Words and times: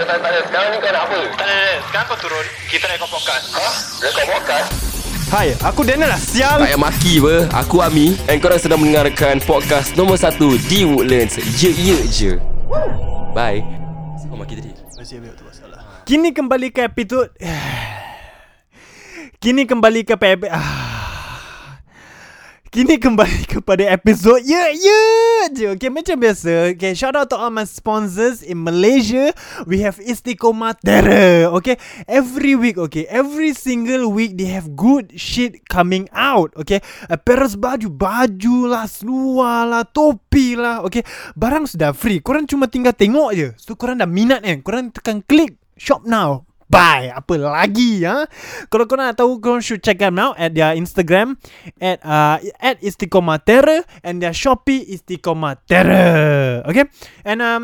ada, 0.00 0.08
tak 0.08 0.16
ada, 0.16 0.22
tak 0.22 0.30
ada. 0.32 0.40
Sekarang 0.48 0.68
ni 0.72 0.78
kau 0.80 0.90
nak 0.90 1.02
apa? 1.04 1.18
Tak 1.20 1.20
ada, 1.20 1.36
tak 1.36 1.44
ada. 1.44 1.76
Sekarang 1.84 2.06
kau 2.08 2.18
turun. 2.18 2.46
Kita 2.66 2.84
rekod 2.88 3.08
podcast. 3.12 3.44
Ha? 3.52 3.68
Rekod 4.00 4.24
podcast? 4.26 4.68
Hai, 5.30 5.46
aku 5.62 5.80
Daniel 5.86 6.10
lah 6.10 6.18
sial. 6.18 6.58
Tak 6.58 6.66
payah 6.66 6.80
maki 6.80 7.22
ber 7.22 7.46
Aku 7.54 7.78
Ami 7.78 8.18
And 8.26 8.42
korang 8.42 8.58
sedang 8.58 8.82
mendengarkan 8.82 9.38
Podcast 9.38 9.94
nombor 9.94 10.18
1 10.18 10.34
Di 10.66 10.82
Woodlands 10.82 11.38
Ye 11.54 11.70
ye 11.70 11.96
je 12.10 12.32
Bye 13.30 13.62
Kau 14.26 14.34
maki 14.34 14.58
tadi 14.58 14.74
Kini 16.02 16.34
kembali 16.34 16.74
ke 16.74 16.82
episod 16.82 17.30
Kini 19.42 19.70
kembali 19.70 20.02
ke 20.02 20.18
pe- 20.18 20.50
ah. 20.50 20.89
Kini 22.70 23.02
kembali 23.02 23.46
kepada 23.58 23.82
episod 23.82 24.38
Ya 24.46 24.70
ya 24.70 25.02
je. 25.50 25.74
Okay 25.74 25.90
macam 25.90 26.14
biasa 26.14 26.70
Okay 26.70 26.94
shout 26.94 27.18
out 27.18 27.26
to 27.26 27.34
all 27.34 27.50
my 27.50 27.66
sponsors 27.66 28.46
In 28.46 28.62
Malaysia. 28.62 29.34
We 29.66 29.82
have 29.82 29.98
Istiqomah 29.98 30.78
Terror 30.78 31.50
Okay? 31.58 31.82
Every 32.06 32.54
week 32.54 32.78
okay 32.78 33.10
Every 33.10 33.58
single 33.58 34.14
week 34.14 34.38
They 34.38 34.54
have 34.54 34.78
good 34.78 35.18
shit 35.18 35.66
coming 35.66 36.06
out 36.14 36.54
Okay? 36.54 36.78
Apparel 37.10 37.50
baju 37.58 37.90
Baju 37.90 38.70
lah 38.70 38.86
Seluar 38.86 39.66
lah 39.66 39.82
Topi 39.82 40.54
lah 40.54 40.86
Okay? 40.86 41.02
Barang 41.34 41.66
sudah 41.66 41.90
free. 41.90 42.22
Korang 42.22 42.46
cuma 42.46 42.70
tinggal 42.70 42.94
tengok 42.94 43.34
je. 43.34 43.50
So 43.58 43.74
korang 43.74 43.98
dah 43.98 44.06
minat 44.06 44.46
kan? 44.46 44.62
Korang 44.62 44.94
tekan 44.94 45.26
klik 45.26 45.58
Shop 45.74 46.06
now 46.06 46.46
Bye. 46.70 47.10
Apa 47.10 47.34
lagi 47.34 48.06
ha? 48.06 48.30
Kalau 48.70 48.86
korang 48.86 49.10
nak 49.10 49.18
tahu 49.18 49.42
Korang 49.42 49.58
should 49.58 49.82
check 49.82 49.98
them 49.98 50.22
out 50.22 50.38
At 50.38 50.54
their 50.54 50.78
Instagram 50.78 51.34
At 51.82 51.98
uh, 52.06 52.38
at 52.62 52.78
Istiqomah 52.78 53.42
Terror 53.42 53.82
And 54.06 54.22
their 54.22 54.30
Shopee 54.30 54.86
Istiqomah 54.86 55.66
Terror 55.66 56.62
Okay? 56.70 56.86
And 57.26 57.42
um 57.42 57.62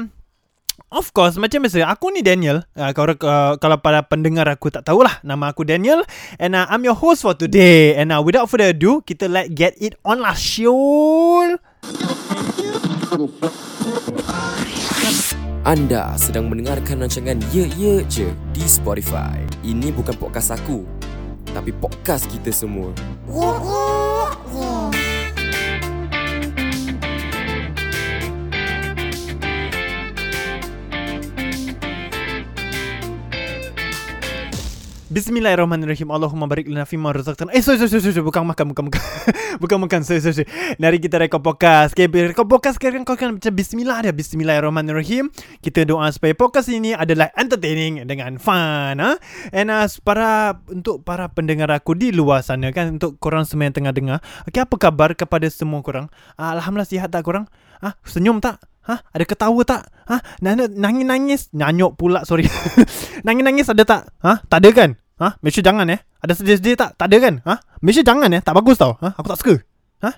Of 0.91 1.15
course 1.15 1.39
Macam 1.39 1.63
biasa 1.63 1.87
Aku 1.87 2.11
ni 2.11 2.27
Daniel. 2.27 2.67
Uh, 2.75 2.91
kalau, 2.91 3.15
uh, 3.15 3.55
kalau 3.63 3.79
para 3.79 4.03
pendengar 4.03 4.51
aku 4.51 4.75
tak 4.75 4.83
tahulah 4.83 5.23
Nama 5.23 5.55
aku 5.55 5.63
Daniel. 5.63 6.03
And 6.43 6.59
uh, 6.59 6.67
I'm 6.67 6.83
your 6.83 6.99
host 6.99 7.23
for 7.23 7.39
today. 7.39 7.95
And 7.95 8.11
uh, 8.11 8.19
without 8.27 8.51
further 8.51 8.75
ado 8.75 9.07
Kita 9.07 9.31
let 9.31 9.55
get 9.55 9.79
it 9.79 9.95
on 10.03 10.19
lah 10.19 10.35
Syul 10.35 11.63
Anda 15.67 16.15
sedang 16.15 16.47
mendengarkan 16.47 17.03
rancangan 17.03 17.43
Ye 17.51 17.67
Ye 17.75 18.07
Je 18.07 18.31
Di 18.55 18.71
Spotify. 18.71 19.43
Ini 19.67 19.91
bukan 19.91 20.15
podcast 20.15 20.55
aku 20.55 20.87
Tapi 21.51 21.75
podcast 21.75 22.31
kita 22.31 22.55
semua 22.55 22.95
Bismillahirrahmanirrahim 35.17 36.13
Allahumma 36.13 36.45
barik 36.45 36.69
lana 36.69 36.85
fima 36.85 37.09
razaqtana 37.09 37.49
Eh 37.57 37.65
sorry 37.65 37.81
sorry 37.81 38.05
sorry. 38.05 38.21
Bukan 38.21 38.53
makan 38.53 38.77
Bukan 38.77 38.93
makan 38.93 39.01
Bukan 39.65 39.77
makan 39.89 40.05
Sorry 40.05 40.21
sorry 40.21 40.45
sorry 40.45 40.77
Nari 40.77 41.01
kita 41.01 41.17
rekod 41.17 41.41
podcast 41.41 41.97
Okay 41.97 42.05
rekod 42.05 42.45
podcast 42.45 42.77
sekarang 42.77 43.01
Kau 43.09 43.17
kan 43.17 43.33
macam 43.33 43.49
Bismillah 43.49 44.05
dia 44.05 44.13
Bismillahirrahmanirrahim 44.13 45.33
Kita 45.65 45.89
doa 45.89 46.13
supaya 46.13 46.37
podcast 46.37 46.69
ini 46.69 46.93
Adalah 46.93 47.33
entertaining 47.33 48.05
Dengan 48.05 48.37
fun 48.37 49.01
ha? 49.01 49.17
And 49.57 49.73
uh, 49.73 49.89
para 50.05 50.61
Untuk 50.69 51.01
para 51.01 51.33
pendengar 51.33 51.73
aku 51.73 51.97
Di 51.97 52.13
luar 52.13 52.45
sana 52.45 52.69
kan 52.77 53.01
Untuk 53.01 53.17
korang 53.17 53.49
semua 53.49 53.73
yang 53.73 53.77
tengah 53.81 53.97
dengar 53.97 54.19
Okay 54.45 54.69
apa 54.69 54.77
kabar 54.77 55.17
Kepada 55.17 55.49
semua 55.49 55.81
korang 55.81 56.13
uh, 56.37 56.53
Alhamdulillah 56.61 56.93
sihat 56.93 57.09
tak 57.09 57.25
korang 57.25 57.49
Ah, 57.81 57.97
Senyum 58.05 58.45
tak 58.45 58.61
Ha? 58.87 59.03
Ada 59.17 59.25
ketawa 59.27 59.65
tak? 59.67 59.83
Ha? 60.13 60.23
Nangis-nangis 60.45 61.51
Nyanyuk 61.57 61.97
pula 61.99 62.23
sorry 62.23 62.47
Nangis-nangis 63.27 63.73
ada 63.73 63.83
tak? 63.83 64.03
Ha? 64.23 64.45
Tak 64.47 64.61
ada 64.61 64.71
kan? 64.77 64.91
Ha? 65.17 65.41
Make 65.41 65.57
sure 65.57 65.65
jangan 65.65 65.89
eh 65.89 66.01
Ada 66.21 66.37
sedih-sedih 66.37 66.77
tak? 66.77 67.01
Tak 67.01 67.09
ada 67.09 67.17
kan? 67.17 67.35
Ha? 67.49 67.55
Make 67.81 67.97
sure 67.97 68.05
jangan 68.05 68.29
eh 68.37 68.45
Tak 68.45 68.53
bagus 68.53 68.77
tau 68.77 69.01
ha? 69.01 69.17
Aku 69.17 69.25
tak 69.33 69.41
suka 69.41 69.55
Ha? 70.05 70.13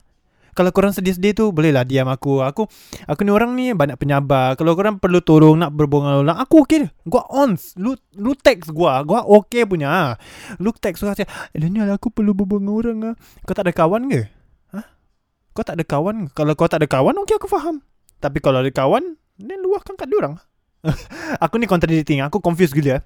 Kalau 0.59 0.75
korang 0.75 0.91
sedih-sedih 0.91 1.39
tu 1.39 1.45
Bolehlah 1.55 1.87
diam 1.87 2.11
aku 2.11 2.43
Aku 2.43 2.67
Aku 3.07 3.21
ni 3.23 3.31
orang 3.31 3.55
ni 3.55 3.71
Banyak 3.71 3.95
penyabar 3.95 4.59
Kalau 4.59 4.75
korang 4.75 4.99
perlu 4.99 5.23
tolong 5.23 5.55
Nak 5.55 5.71
berbonga 5.71 6.19
ulang 6.19 6.35
Aku 6.43 6.67
okey 6.67 6.91
Gua 7.07 7.23
on 7.31 7.55
Lu 7.79 7.95
lu 8.19 8.35
text 8.35 8.75
gua 8.75 9.07
Gua 9.07 9.23
okey 9.23 9.71
punya 9.71 10.19
Lu 10.59 10.75
text 10.75 11.07
gua 11.07 11.15
cakap 11.15 11.31
eh, 11.55 11.95
aku 11.95 12.11
perlu 12.11 12.35
berbonga 12.35 12.73
orang 12.75 12.99
ah. 13.13 13.15
Kau 13.47 13.55
tak 13.55 13.71
ada 13.71 13.73
kawan 13.79 14.11
ke? 14.11 14.27
Ha? 14.75 14.83
Kau 15.55 15.63
tak 15.63 15.79
ada 15.79 15.87
kawan 15.87 16.27
Kalau 16.35 16.59
kau 16.59 16.67
tak 16.67 16.83
ada 16.83 16.91
kawan 16.91 17.15
Okey 17.23 17.39
aku 17.39 17.47
faham 17.47 17.87
tapi 18.19 18.43
kalau 18.43 18.59
ada 18.63 18.71
kawan 18.75 19.15
Then 19.39 19.63
luahkan 19.63 19.95
kat 19.95 20.11
diorang 20.11 20.43
Aku 21.45 21.55
ni 21.63 21.71
contradicting 21.71 22.19
Aku 22.27 22.43
confused 22.43 22.75
gila 22.75 22.99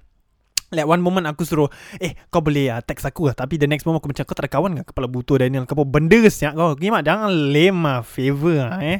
Like 0.73 0.89
one 0.89 1.05
moment 1.05 1.29
aku 1.29 1.45
suruh 1.45 1.69
Eh 2.01 2.17
kau 2.33 2.41
boleh 2.41 2.73
uh, 2.73 2.81
text 2.81 3.05
aku 3.05 3.29
lah. 3.29 3.37
Tapi 3.37 3.61
the 3.61 3.69
next 3.69 3.85
moment 3.85 4.01
aku 4.01 4.09
macam 4.09 4.25
Kau 4.25 4.35
tak 4.35 4.49
ada 4.49 4.51
kawan 4.51 4.71
ke 4.81 4.89
Kepala 4.89 5.07
butuh 5.07 5.37
Daniel 5.37 5.69
Kau 5.69 5.77
apa 5.77 5.85
benda 5.85 6.17
siap 6.27 6.57
kau? 6.57 6.73
Gimak 6.73 7.05
jangan 7.05 7.29
lame 7.29 7.79
lah 7.85 8.01
Favor 8.01 8.57
lah 8.57 8.81
eh. 8.81 8.99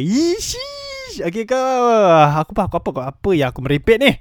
Yeesh. 0.00 0.56
Okay 1.16 1.48
kau 1.48 1.56
Aku 2.44 2.52
apa 2.56 2.68
aku 2.68 2.76
apa 2.80 2.88
kau 2.92 3.04
Apa 3.04 3.30
yang 3.32 3.48
aku 3.52 3.60
merepek 3.64 3.96
ni? 4.00 4.12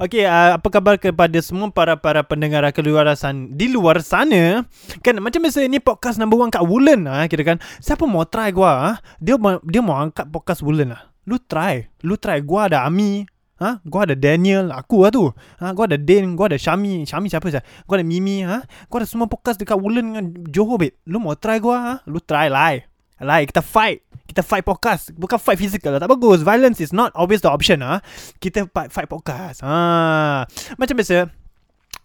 Okay 0.00 0.24
uh, 0.24 0.56
apa 0.56 0.68
khabar 0.68 0.96
kepada 0.96 1.36
semua 1.44 1.68
Para-para 1.68 2.24
pendengar 2.24 2.64
ke 2.72 2.80
luar 2.80 3.08
sana 3.16 3.48
Di 3.52 3.68
luar 3.68 4.00
sana? 4.00 4.64
Kan 5.04 5.20
macam 5.20 5.44
biasa 5.44 5.64
Ni 5.68 5.80
podcast 5.80 6.16
number 6.16 6.40
one 6.40 6.52
kat 6.52 6.64
Wulan 6.64 7.04
lah 7.04 7.28
Kira 7.28 7.44
kan. 7.44 7.58
Siapa 7.80 8.08
mau 8.08 8.24
try 8.24 8.52
gua 8.52 8.72
ha? 8.72 8.90
Dia 9.20 9.36
dia 9.68 9.80
mau 9.84 9.96
angkat 10.00 10.28
podcast 10.32 10.64
Wulan 10.64 10.96
lah 10.96 11.08
Lu 11.28 11.36
try. 11.36 11.84
Lu 12.00 12.16
try. 12.16 12.40
Gua 12.40 12.72
ada 12.72 12.88
Ami 12.88 13.28
Ha? 13.58 13.82
Gua 13.82 14.06
ada 14.06 14.14
Daniel 14.14 14.70
Aku 14.70 15.02
lah 15.02 15.10
tu 15.10 15.26
ha? 15.58 15.74
Gua 15.74 15.90
ada 15.90 15.98
Dan 15.98 16.38
Gua 16.38 16.46
ada 16.46 16.54
Syami 16.54 17.02
Syami 17.02 17.26
siapa 17.26 17.50
sih? 17.50 17.58
Gua 17.90 17.98
ada 17.98 18.06
Mimi 18.06 18.46
ha? 18.46 18.62
Gua 18.86 19.02
ada 19.02 19.08
semua 19.10 19.26
podcast 19.26 19.58
dekat 19.58 19.74
Wulan 19.74 20.14
dengan 20.14 20.24
Johor 20.46 20.78
bet 20.78 20.94
Lu 21.10 21.18
mau 21.18 21.34
try 21.34 21.58
gua 21.58 21.76
ha? 21.82 21.94
Lu 22.06 22.22
try 22.22 22.46
lie 22.46 22.86
Lie 23.18 23.44
Kita 23.50 23.58
fight 23.58 24.06
Kita 24.30 24.46
fight 24.46 24.62
podcast 24.62 25.10
Bukan 25.18 25.42
fight 25.42 25.58
physical 25.58 25.90
lah 25.90 25.98
Tak 25.98 26.10
bagus 26.14 26.46
Violence 26.46 26.78
is 26.78 26.94
not 26.94 27.10
always 27.18 27.42
the 27.42 27.50
option 27.50 27.82
ha? 27.82 27.98
Kita 28.38 28.70
fight, 28.70 28.94
fight 28.94 29.10
podcast 29.10 29.66
ha? 29.66 30.46
Macam 30.78 30.94
biasa 30.94 31.26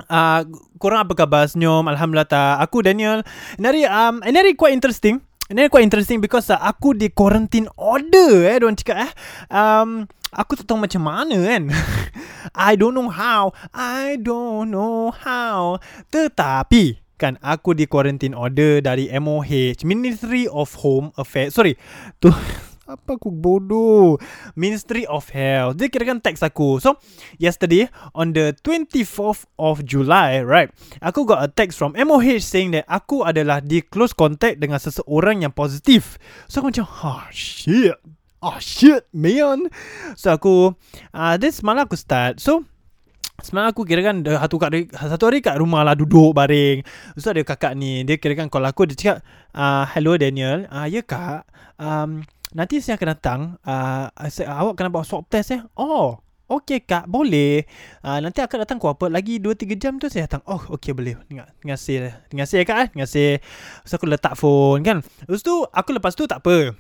uh, 0.10 0.42
Korang 0.82 1.06
apa 1.06 1.14
khabar 1.14 1.46
Senyum 1.46 1.86
Alhamdulillah 1.86 2.26
tak 2.26 2.66
Aku 2.66 2.82
Daniel 2.82 3.22
Nari 3.62 3.86
um, 3.86 4.26
Nari 4.26 4.58
quite 4.58 4.74
interesting 4.74 5.22
Ini 5.54 5.70
quite 5.70 5.86
interesting 5.86 6.18
because 6.18 6.50
uh, 6.50 6.58
aku 6.58 6.98
di 6.98 7.14
quarantine 7.14 7.70
order 7.78 8.50
eh 8.50 8.58
Diorang 8.58 8.74
cakap 8.74 9.06
eh 9.06 9.12
um, 9.54 10.10
Aku 10.34 10.58
tak 10.58 10.66
tahu 10.66 10.82
macam 10.82 11.06
mana 11.06 11.38
kan? 11.38 11.70
I 12.70 12.74
don't 12.74 12.98
know 12.98 13.14
how 13.14 13.54
I 13.70 14.18
don't 14.18 14.74
know 14.74 15.14
how. 15.14 15.78
Tetapi 16.10 17.06
Kan 17.22 17.38
aku 17.40 17.78
di 17.78 17.86
quarantine 17.86 18.34
order 18.34 18.82
dari 18.82 19.08
MOH 19.14 19.86
Ministry 19.86 20.50
of 20.50 20.74
Home 20.82 21.14
Affairs. 21.16 21.54
Sorry 21.54 21.78
Tu 22.18 22.34
apa 22.94 23.16
aku 23.16 23.32
bodoh? 23.32 24.20
Ministry 24.60 25.08
of 25.08 25.32
Health. 25.32 25.80
Dia 25.80 25.88
kira 25.88 26.04
kan 26.04 26.20
teks 26.20 26.42
aku. 26.42 26.82
So 26.82 26.98
Yesterday 27.38 27.88
On 28.18 28.34
the 28.34 28.58
24th 28.66 29.46
of 29.62 29.86
July 29.86 30.42
Right 30.42 30.74
Aku 31.06 31.30
got 31.30 31.46
a 31.46 31.50
text 31.50 31.78
from 31.78 31.94
MOH 31.94 32.42
Saying 32.42 32.74
that 32.74 32.90
Aku 32.90 33.22
adalah 33.22 33.62
di 33.62 33.86
close 33.86 34.18
contact 34.18 34.58
Dengan 34.58 34.82
seseorang 34.82 35.46
yang 35.46 35.54
positif. 35.54 36.18
So 36.50 36.66
aku 36.66 36.74
macam 36.74 36.90
Oh 37.06 37.24
shit 37.30 37.94
Oh 38.44 38.60
shit 38.60 39.08
man. 39.16 39.72
So 40.20 40.36
aku 40.36 40.76
uh, 41.16 41.36
This 41.40 41.64
malam 41.64 41.88
aku 41.88 41.96
start. 41.96 42.44
So 42.44 42.68
Semalam 43.42 43.74
aku 43.74 43.84
kira 43.84 44.06
kan 44.06 44.22
satu, 44.24 44.56
hari, 44.62 44.88
satu 44.94 45.26
hari 45.28 45.42
kat 45.42 45.58
rumah 45.58 45.82
lah 45.82 45.98
duduk 45.98 46.38
baring. 46.38 46.86
Lepas 46.86 47.24
tu 47.24 47.30
ada 47.34 47.42
kakak 47.42 47.74
ni 47.74 48.06
Dia 48.06 48.22
kira 48.22 48.38
kan 48.38 48.48
call 48.48 48.68
aku 48.68 48.86
Dia 48.88 48.96
cakap 48.96 49.18
uh, 49.56 49.84
Hello 49.96 50.20
Daniel. 50.20 50.68
Uh, 50.68 50.86
Ya 50.92 51.02
kak. 51.02 51.48
Um, 51.80 52.28
Nanti 52.54 52.84
saya 52.84 53.00
akan 53.00 53.10
datang. 53.16 53.40
Uh, 53.66 54.12
Awak 54.44 54.76
kena 54.78 54.94
bawa 54.94 55.08
swab 55.08 55.26
test 55.32 55.56
eh? 55.56 55.64
Oh 55.80 56.20
Okay 56.46 56.84
kak. 56.84 57.08
Boleh. 57.10 57.66
Uh, 58.06 58.22
Nanti 58.22 58.44
akan 58.44 58.68
datang 58.68 58.78
kau 58.78 58.92
apa 58.92 59.10
Lagi 59.10 59.40
2-3 59.40 59.82
jam 59.82 59.98
tu 59.98 60.12
saya 60.12 60.30
datang. 60.30 60.44
Oh 60.46 60.62
okay 60.76 60.92
boleh. 60.94 61.18
Terima 61.26 61.48
kasih. 61.64 62.14
Terima 62.28 62.44
kasih 62.46 62.60
kak 62.68 62.78
eh. 62.78 62.88
Terima 62.92 63.08
kasih. 63.08 63.30
Lepas 63.40 63.94
aku 63.96 64.06
letak 64.06 64.34
phone 64.36 64.84
kan. 64.84 64.98
Lepas 65.26 65.42
tu 65.42 65.64
Aku 65.64 65.90
lepas 65.96 66.14
tu 66.14 66.28
tak 66.28 66.44
apa 66.44 66.76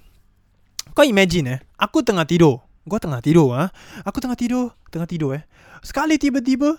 Kau 0.91 1.07
imagine 1.07 1.47
eh 1.47 1.59
Aku 1.79 2.03
tengah 2.03 2.27
tidur 2.27 2.59
Gua 2.83 2.99
tengah 2.99 3.23
tidur 3.23 3.55
ah. 3.55 3.71
Ha? 3.71 4.11
Aku 4.11 4.19
tengah 4.19 4.35
tidur, 4.35 4.75
tengah 4.91 5.07
tidur 5.07 5.39
eh. 5.39 5.43
Sekali 5.79 6.19
tiba-tiba 6.19 6.75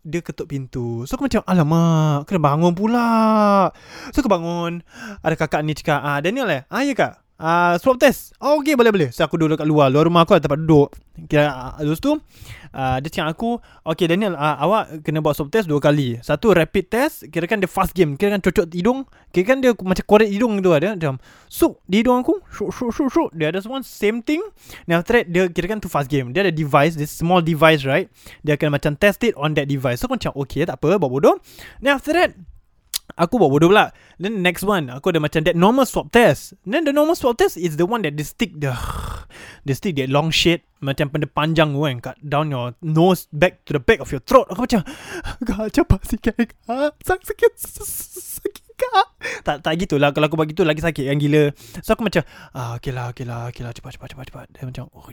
dia 0.00 0.24
ketuk 0.24 0.48
pintu. 0.48 1.04
So 1.04 1.20
aku 1.20 1.28
macam 1.28 1.44
alamak, 1.44 2.24
kena 2.24 2.40
bangun 2.40 2.72
pula. 2.72 3.68
So 4.16 4.24
aku 4.24 4.32
bangun. 4.32 4.80
Ada 5.20 5.36
kakak 5.36 5.60
ni 5.60 5.76
cakap, 5.76 6.00
"Ah 6.00 6.18
Daniel 6.24 6.48
eh? 6.48 6.62
Ah 6.72 6.80
ya 6.80 6.96
kak. 6.96 7.20
Uh, 7.40 7.80
swab 7.80 7.96
test. 7.96 8.36
Oh, 8.36 8.60
okay, 8.60 8.76
boleh 8.76 8.92
boleh. 8.92 9.08
So 9.08 9.24
aku 9.24 9.40
duduk 9.40 9.56
kat 9.56 9.64
luar. 9.64 9.88
Luar 9.88 10.04
rumah 10.04 10.28
aku 10.28 10.36
ada 10.36 10.44
tempat 10.44 10.60
duduk. 10.60 10.92
Kira 11.28 11.76
uh, 11.76 11.84
lepas 11.84 12.00
tu 12.00 12.16
uh, 12.16 12.96
dia 13.04 13.08
cakap 13.12 13.36
aku, 13.36 13.60
okay 13.84 14.08
Daniel, 14.08 14.32
uh, 14.32 14.56
awak 14.56 15.04
kena 15.04 15.20
buat 15.20 15.36
swab 15.36 15.52
test 15.52 15.68
dua 15.68 15.76
kali. 15.82 16.16
Satu 16.24 16.52
rapid 16.56 16.84
test, 16.88 17.28
kira 17.28 17.44
kan 17.48 17.60
dia 17.60 17.68
fast 17.68 17.92
game. 17.92 18.16
Kira 18.16 18.36
kan 18.36 18.40
cocok 18.44 18.72
hidung. 18.72 19.04
Kira 19.32 19.56
kan 19.56 19.58
dia 19.60 19.76
macam 19.76 20.04
korek 20.04 20.30
hidung 20.30 20.60
tu 20.60 20.70
ada. 20.72 20.96
Macam, 20.96 21.20
suk 21.48 21.80
di 21.88 22.00
hidung 22.00 22.20
aku. 22.24 22.40
Shuk, 22.48 22.70
shuk, 22.72 22.90
shuk, 22.92 23.08
shuk. 23.12 23.28
Dia 23.36 23.52
ada 23.52 23.60
semua 23.60 23.84
same 23.84 24.24
thing. 24.24 24.40
Then 24.88 25.00
after 25.00 25.20
that, 25.20 25.28
dia 25.28 25.48
kira 25.52 25.76
kan 25.76 25.78
tu 25.80 25.88
fast 25.88 26.08
game. 26.08 26.32
Dia 26.32 26.46
ada 26.48 26.52
device, 26.52 26.96
this 26.96 27.12
small 27.12 27.44
device, 27.44 27.84
right? 27.84 28.08
Dia 28.44 28.56
akan 28.56 28.76
macam 28.76 28.96
test 28.96 29.20
it 29.24 29.36
on 29.36 29.56
that 29.56 29.68
device. 29.68 30.00
So 30.00 30.08
aku 30.08 30.16
macam, 30.16 30.32
okay, 30.40 30.64
tak 30.64 30.80
apa, 30.80 30.96
buat 30.96 31.10
bodoh. 31.10 31.36
Then 31.84 32.00
after 32.00 32.16
that, 32.16 32.32
Aku 33.16 33.38
buat 33.38 33.50
bodoh 33.50 33.70
pula. 33.70 33.94
Then 34.20 34.38
the 34.38 34.42
next 34.44 34.62
one 34.66 34.92
Aku 34.92 35.10
ada 35.10 35.22
macam 35.22 35.42
that 35.46 35.56
normal 35.56 35.88
swab 35.88 36.12
test. 36.12 36.54
Then 36.68 36.84
the 36.84 36.92
normal 36.92 37.16
swab 37.16 37.40
test 37.40 37.56
Is 37.56 37.80
the 37.80 37.88
one 37.88 38.04
that 38.04 38.14
they 38.14 38.26
stick 38.26 38.54
the 38.58 38.76
They 39.66 39.74
stick 39.74 39.96
that 39.96 40.12
long 40.12 40.28
shit 40.30 40.66
Macam 40.84 41.08
benda 41.08 41.26
panjang 41.30 41.72
tu 41.72 41.82
kan 41.82 41.96
Cut 42.00 42.16
down 42.20 42.52
your 42.52 42.76
nose 42.84 43.26
Back 43.32 43.64
to 43.66 43.76
the 43.76 43.82
back 43.82 44.04
of 44.04 44.10
your 44.12 44.22
throat. 44.22 44.50
Aku 44.52 44.66
macam 44.66 44.84
Kak 45.48 45.72
cepat 45.72 46.00
sikit 46.04 46.34
Sakit 47.00 47.26
sakit 47.26 47.52
Tak 49.44 49.64
tak 49.64 49.72
gitu 49.80 49.96
lah 49.96 50.12
Kalau 50.12 50.28
aku 50.28 50.36
buat 50.36 50.48
gitu 50.48 50.62
Lagi 50.66 50.84
sakit 50.84 51.08
kan 51.08 51.16
gila. 51.16 51.50
So 51.80 51.96
aku 51.96 52.04
macam 52.04 52.22
ah, 52.52 52.76
Okay 52.76 52.92
lah 52.92 53.12
okay 53.12 53.24
lah 53.24 53.48
Okay 53.50 53.62
lah 53.64 53.72
cepat 53.72 53.96
cepat 53.96 54.14
cepat 54.14 54.24
cepat. 54.28 54.46
Dia 54.52 54.64
macam 54.68 54.84
oh. 54.92 55.08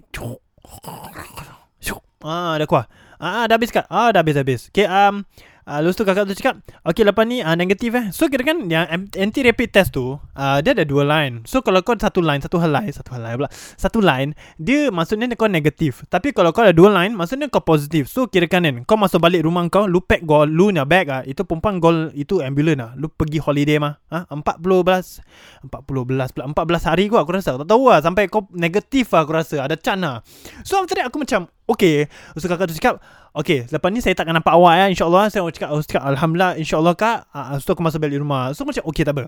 Ah, 2.27 2.57
dah 2.57 2.65
kuat. 2.65 2.89
Ah, 3.21 3.45
dah 3.45 3.55
habis 3.55 3.69
kat. 3.69 3.85
Ah, 3.93 4.09
dah 4.09 4.25
habis 4.25 4.35
habis. 4.35 4.61
Okay, 4.73 4.89
um 4.89 5.23
Uh, 5.67 5.83
lepas 5.83 5.99
tu 5.99 6.07
kakak 6.07 6.23
tu 6.31 6.35
cakap 6.39 6.63
Okay 6.87 7.03
lepas 7.03 7.27
ni 7.27 7.43
uh, 7.43 7.51
negatif 7.59 7.91
eh. 7.91 8.07
So 8.15 8.31
kira 8.31 8.47
kan 8.47 8.71
Yang 8.71 9.11
anti-rapid 9.19 9.67
test 9.67 9.91
tu 9.91 10.15
uh, 10.15 10.57
Dia 10.63 10.71
ada 10.71 10.87
dua 10.87 11.03
line. 11.03 11.43
So 11.43 11.59
kalau 11.59 11.83
kau 11.83 11.91
satu 11.91 12.23
line 12.23 12.39
Satu 12.39 12.55
helai 12.55 12.87
Satu 12.95 13.11
helai 13.11 13.35
pula 13.35 13.51
Satu 13.51 13.99
line 13.99 14.31
Dia 14.55 14.87
maksudnya 14.95 15.27
kau 15.35 15.51
negatif. 15.51 16.07
Tapi 16.07 16.31
kalau 16.31 16.55
kau 16.55 16.63
ada 16.63 16.71
dua 16.71 16.95
line 16.95 17.11
Maksudnya 17.11 17.51
kau 17.51 17.59
positif. 17.59 18.07
So 18.07 18.31
kira 18.31 18.47
kan 18.47 18.63
kan 18.63 18.87
Kau 18.87 18.95
masuk 18.95 19.19
balik 19.19 19.43
rumah 19.43 19.67
kau 19.67 19.91
Lu 19.91 19.99
pack 19.99 20.23
gol 20.23 20.47
Lu 20.47 20.71
punya 20.71 20.87
bag 20.87 21.11
ah. 21.11 21.21
Itu 21.27 21.43
perempuan 21.43 21.83
gol 21.83 22.15
Itu 22.15 22.39
ambulans 22.39 22.79
lah 22.79 22.91
Lu 22.95 23.11
pergi 23.11 23.43
holiday 23.43 23.75
mah 23.75 23.99
ha? 24.07 24.23
40 24.23 24.63
belas 24.87 25.19
40 25.67 25.67
belas 26.07 26.31
pula 26.31 26.47
14 26.47 26.87
hari 26.95 27.11
gua 27.11 27.27
aku 27.27 27.35
rasa. 27.35 27.59
Tak 27.59 27.67
tahu 27.67 27.91
lah 27.91 27.99
Sampai 27.99 28.31
kau 28.31 28.47
negatif 28.55 29.11
lah 29.11 29.27
aku 29.27 29.35
rasa. 29.35 29.67
Ada 29.67 29.75
can 29.75 29.99
lah. 29.99 30.23
So 30.63 30.79
after 30.79 30.95
that 30.95 31.11
aku 31.11 31.19
macam 31.19 31.51
Okay 31.67 32.07
So 32.39 32.47
kakak 32.47 32.71
tu 32.71 32.75
cakap 32.79 33.03
Okay 33.35 33.67
Lepas 33.67 33.89
ni 33.91 33.99
saya 33.99 34.15
takkan 34.15 34.33
nampak 34.33 34.55
awak 34.55 34.73
ya 34.79 34.85
InsyaAllah. 34.89 35.27
Saya 35.29 35.43
cakap, 35.51 35.69
aku 35.75 35.83
cakap 35.83 36.03
Alhamdulillah 36.07 36.55
InsyaAllah 36.57 36.93
kak. 36.95 37.17
Uh, 37.29 37.59
So 37.59 37.75
aku 37.75 37.83
masuk 37.83 37.99
balik 38.01 38.17
rumah. 38.17 38.55
So 38.55 38.63
macam 38.63 38.81
okay 38.87 39.03
tak 39.03 39.13
apa. 39.13 39.27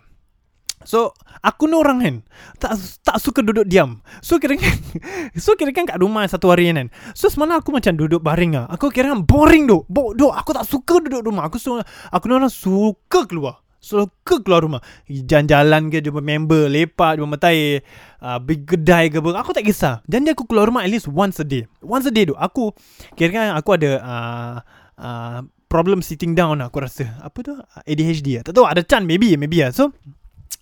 So 0.87 1.11
Aku 1.43 1.67
ni 1.67 1.75
orang 1.75 1.99
kan 1.99 2.15
Tak 2.55 2.79
tak 3.03 3.19
suka 3.19 3.43
duduk 3.43 3.67
diam. 3.67 3.99
So 4.23 4.39
kira 4.39 4.55
kan 4.55 4.71
So 5.43 5.59
kira 5.59 5.75
kan 5.75 5.83
kat 5.83 5.99
rumah 5.99 6.23
Satu 6.25 6.47
hari 6.47 6.71
kan. 6.71 6.87
So 7.11 7.27
semalam 7.27 7.59
aku 7.59 7.75
macam 7.75 7.99
duduk 7.99 8.23
baring 8.23 8.55
lah 8.55 8.65
Aku 8.71 8.87
kira 8.87 9.11
boring 9.19 9.67
tu 9.67 9.83
Bodoh 9.91 10.31
Aku 10.31 10.55
tak 10.55 10.63
suka 10.63 11.03
duduk 11.03 11.27
rumah. 11.27 11.51
Aku 11.51 11.59
su- 11.59 11.83
Aku 12.09 12.23
ni 12.25 12.33
orang 12.33 12.49
suka 12.49 13.27
keluar 13.27 13.59
Suka 13.79 14.43
keluar 14.43 14.67
rumah? 14.67 14.83
Jalan-jalan 15.07 15.87
ke 15.87 16.03
Jumpa 16.03 16.19
member 16.19 16.67
Lepak 16.67 17.15
Jumpa 17.15 17.39
matai 17.39 17.79
uh, 18.19 18.37
Pergi 18.43 18.63
kedai 18.67 19.07
ke 19.07 19.23
apa. 19.23 19.39
Aku 19.39 19.55
tak 19.55 19.63
kisah. 19.63 20.03
Dan 20.03 20.27
dia 20.27 20.35
aku 20.35 20.43
keluar 20.43 20.67
rumah 20.67 20.83
At 20.83 20.91
least 20.91 21.07
once 21.07 21.39
a 21.39 21.47
day. 21.47 21.63
Once 21.79 22.03
a 22.03 22.11
day 22.11 22.27
tu 22.27 22.35
Aku 22.35 22.75
Kira 23.15 23.31
kan 23.31 23.47
aku 23.55 23.79
ada 23.79 23.91
uh, 24.03 24.55
uh, 24.99 25.39
Problem 25.71 26.03
sitting 26.03 26.35
down 26.35 26.59
Aku 26.59 26.83
rasa. 26.83 27.07
Apa 27.23 27.39
tu? 27.39 27.55
ADHD 27.87 28.39
lah. 28.39 28.43
Tak 28.43 28.53
tahu 28.53 28.67
ada 28.67 28.83
can 28.83 29.07
maybe 29.07 29.31
Maybe 29.39 29.63
lah. 29.63 29.71
So 29.71 29.95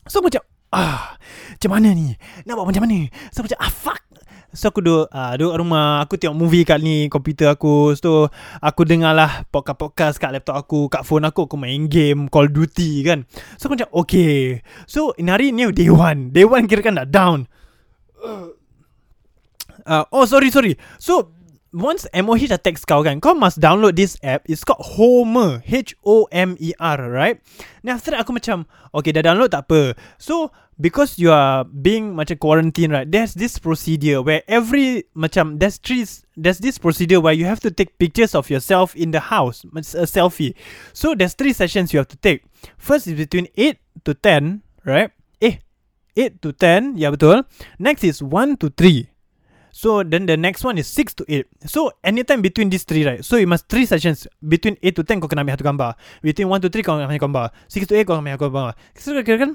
So 0.05 0.21
macam 0.21 0.45
ah, 0.71 1.17
Macam 1.57 1.69
mana 1.73 1.91
ni? 1.97 2.13
Nak 2.45 2.53
buat 2.53 2.69
macam 2.69 2.85
mana? 2.85 3.09
So 3.33 3.41
macam 3.41 3.57
ah 3.59 3.71
fuck 3.73 4.06
So 4.55 4.71
aku 4.71 4.79
duduk 4.79 5.07
uh, 5.11 5.33
Duduk 5.35 5.55
rumah. 5.59 6.03
Aku 6.07 6.15
tengok 6.15 6.37
movie 6.37 6.63
kat 6.63 6.79
ni 6.79 7.11
Komputer 7.11 7.51
aku. 7.51 7.95
So 7.99 8.31
aku 8.63 8.87
dengar 8.87 9.11
lah 9.15 9.43
Podcast-podcast 9.51 10.19
kat 10.19 10.31
laptop 10.31 10.55
aku 10.59 10.87
Kat 10.87 11.03
phone 11.03 11.27
aku. 11.27 11.47
Aku 11.47 11.55
main 11.59 11.87
game 11.91 12.31
Call 12.31 12.51
Duty 12.51 13.03
kan? 13.03 13.27
So 13.59 13.67
aku 13.67 13.79
macam 13.79 13.89
Okay. 13.91 14.63
So 14.87 15.11
hari 15.17 15.51
ni 15.51 15.67
Day 15.75 15.91
one. 15.91 16.31
Day 16.31 16.47
one 16.47 16.65
kira 16.67 16.79
kan 16.83 16.95
dah 16.97 17.07
down. 17.07 17.47
Uh, 19.87 20.03
Oh 20.11 20.27
sorry 20.27 20.51
sorry. 20.51 20.75
So 20.99 21.36
Once 21.77 22.09
MOH 22.09 22.49
dah 22.49 22.57
text 22.57 22.89
kau 22.89 23.05
kan 23.05 23.21
Kau 23.21 23.37
must 23.37 23.61
download 23.61 23.93
this 23.93 24.17
app. 24.25 24.41
It's 24.49 24.65
called 24.65 24.81
Homer 24.97 25.61
H-O-M-E-R 25.61 26.97
Right? 27.05 27.37
Then 27.85 27.93
after 27.93 28.17
that 28.17 28.25
aku 28.25 28.33
macam 28.33 28.65
Okay 28.89 29.13
dah 29.13 29.21
download 29.21 29.53
tak 29.53 29.69
apa. 29.69 29.93
So 30.17 30.49
Because 30.81 31.21
you 31.21 31.29
are 31.29 31.69
being 31.69 32.17
macam 32.17 32.41
quarantine 32.41 32.89
right 32.89 33.05
There's 33.05 33.37
this 33.37 33.61
procedure 33.61 34.25
Where 34.25 34.41
every 34.49 35.05
Macam 35.13 35.61
There's 35.61 35.77
three 35.77 36.01
There's 36.33 36.57
this 36.57 36.81
procedure 36.81 37.21
Where 37.21 37.37
you 37.37 37.45
have 37.45 37.61
to 37.61 37.69
take 37.69 38.01
pictures 38.01 38.33
of 38.33 38.49
yourself 38.49 38.97
In 38.97 39.13
the 39.13 39.29
house 39.29 39.61
It's 39.77 39.93
a 39.93 40.09
selfie. 40.09 40.57
So 40.97 41.13
there's 41.13 41.37
three 41.37 41.53
sessions 41.53 41.93
you 41.93 42.01
have 42.01 42.09
to 42.09 42.17
take. 42.17 42.41
First 42.81 43.05
is 43.05 43.13
between 43.13 43.53
8 43.53 43.77
to 44.09 44.17
10 44.17 44.65
Right? 44.81 45.13
Eh 45.37 45.61
8 46.17 46.41
to 46.41 46.49
10 46.57 46.97
Ya 46.97 47.13
betul. 47.13 47.45
Next 47.77 48.01
is 48.01 48.25
1 48.25 48.57
to 48.65 48.73
3 48.73 49.16
So 49.77 50.01
then 50.01 50.25
the 50.25 50.33
next 50.33 50.65
one 50.65 50.81
is 50.81 50.89
6 50.89 51.13
to 51.21 51.23
8 51.29 51.45
So 51.69 51.93
anytime 52.03 52.41
between 52.41 52.73
these 52.73 52.81
three 52.81 53.05
right? 53.05 53.21
So 53.21 53.37
you 53.37 53.45
must 53.45 53.69
3 53.69 53.85
sessions. 53.85 54.25
Between 54.41 54.73
8 54.81 54.97
to 54.97 55.03
10 55.05 55.21
kau 55.21 55.29
kena 55.29 55.45
ambil 55.45 55.53
satu 55.53 55.69
gambar. 55.69 55.93
Between 56.25 56.49
1 56.49 56.65
to 56.65 56.69
3 56.73 56.81
kau 56.81 56.97
kena 56.97 57.05
ambil 57.05 57.21
gambar. 57.21 57.47
6 57.69 57.85
to 57.85 57.93
8 57.93 58.09
kau 58.09 58.17
kena 58.17 58.33
ambil 58.33 58.41
gambar. 58.49 58.73
So 58.97 59.13
kira 59.21 59.37
kan? 59.37 59.51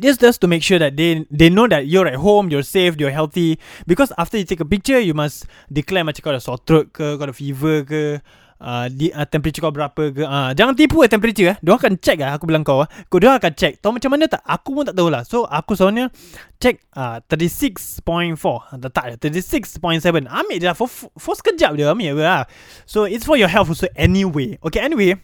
Just 0.00 0.24
just 0.24 0.40
to 0.40 0.48
make 0.48 0.64
sure 0.64 0.80
that 0.80 0.96
they 0.96 1.28
they 1.28 1.52
know 1.52 1.68
that 1.68 1.86
you're 1.86 2.08
at 2.08 2.18
home, 2.18 2.48
you're 2.50 2.66
safe, 2.66 2.96
you're 2.96 3.12
healthy. 3.12 3.60
Because 3.86 4.16
after 4.16 4.40
you 4.40 4.48
take 4.48 4.64
a 4.64 4.66
picture, 4.66 4.98
you 4.98 5.12
must 5.12 5.44
declare 5.68 6.08
macam 6.08 6.24
kau 6.24 6.32
ada 6.32 6.40
sore 6.40 6.58
throat 6.64 6.90
ke, 6.96 7.14
kau 7.14 7.24
ada 7.28 7.36
fever 7.36 7.84
ke, 7.84 8.24
uh, 8.64 8.86
di, 8.88 9.12
uh, 9.12 9.28
temperature 9.28 9.60
kau 9.60 9.68
berapa 9.68 10.02
ke. 10.10 10.24
Uh, 10.24 10.50
jangan 10.56 10.72
tipu 10.72 11.04
eh 11.04 11.10
temperature 11.12 11.52
eh. 11.52 11.56
Dia 11.60 11.76
akan 11.76 12.00
check 12.00 12.16
lah, 12.16 12.40
aku 12.40 12.48
bilang 12.48 12.64
kau. 12.64 12.80
Kau 13.12 13.18
dia 13.20 13.36
akan 13.36 13.52
check. 13.52 13.78
Tahu 13.84 14.00
macam 14.00 14.10
mana 14.16 14.24
tak? 14.24 14.40
Aku 14.40 14.72
pun 14.72 14.88
tak 14.88 14.96
tahu 14.96 15.12
lah. 15.12 15.22
So 15.28 15.44
aku 15.44 15.76
sebenarnya 15.76 16.08
check 16.56 16.80
uh, 16.96 17.20
36.4. 17.28 18.00
Tak 18.80 18.90
tak 18.90 19.04
36.7. 19.20 20.00
Ambil 20.24 20.56
je 20.56 20.66
lah. 20.66 20.76
For, 20.76 20.88
for 20.88 21.34
sekejap 21.36 21.76
je 21.76 21.84
ambil 21.84 22.16
lah. 22.16 22.48
So 22.88 23.04
it's 23.04 23.28
for 23.28 23.36
your 23.36 23.52
health 23.52 23.68
also 23.68 23.86
anyway. 23.92 24.56
Okay 24.64 24.80
anyway. 24.80 25.20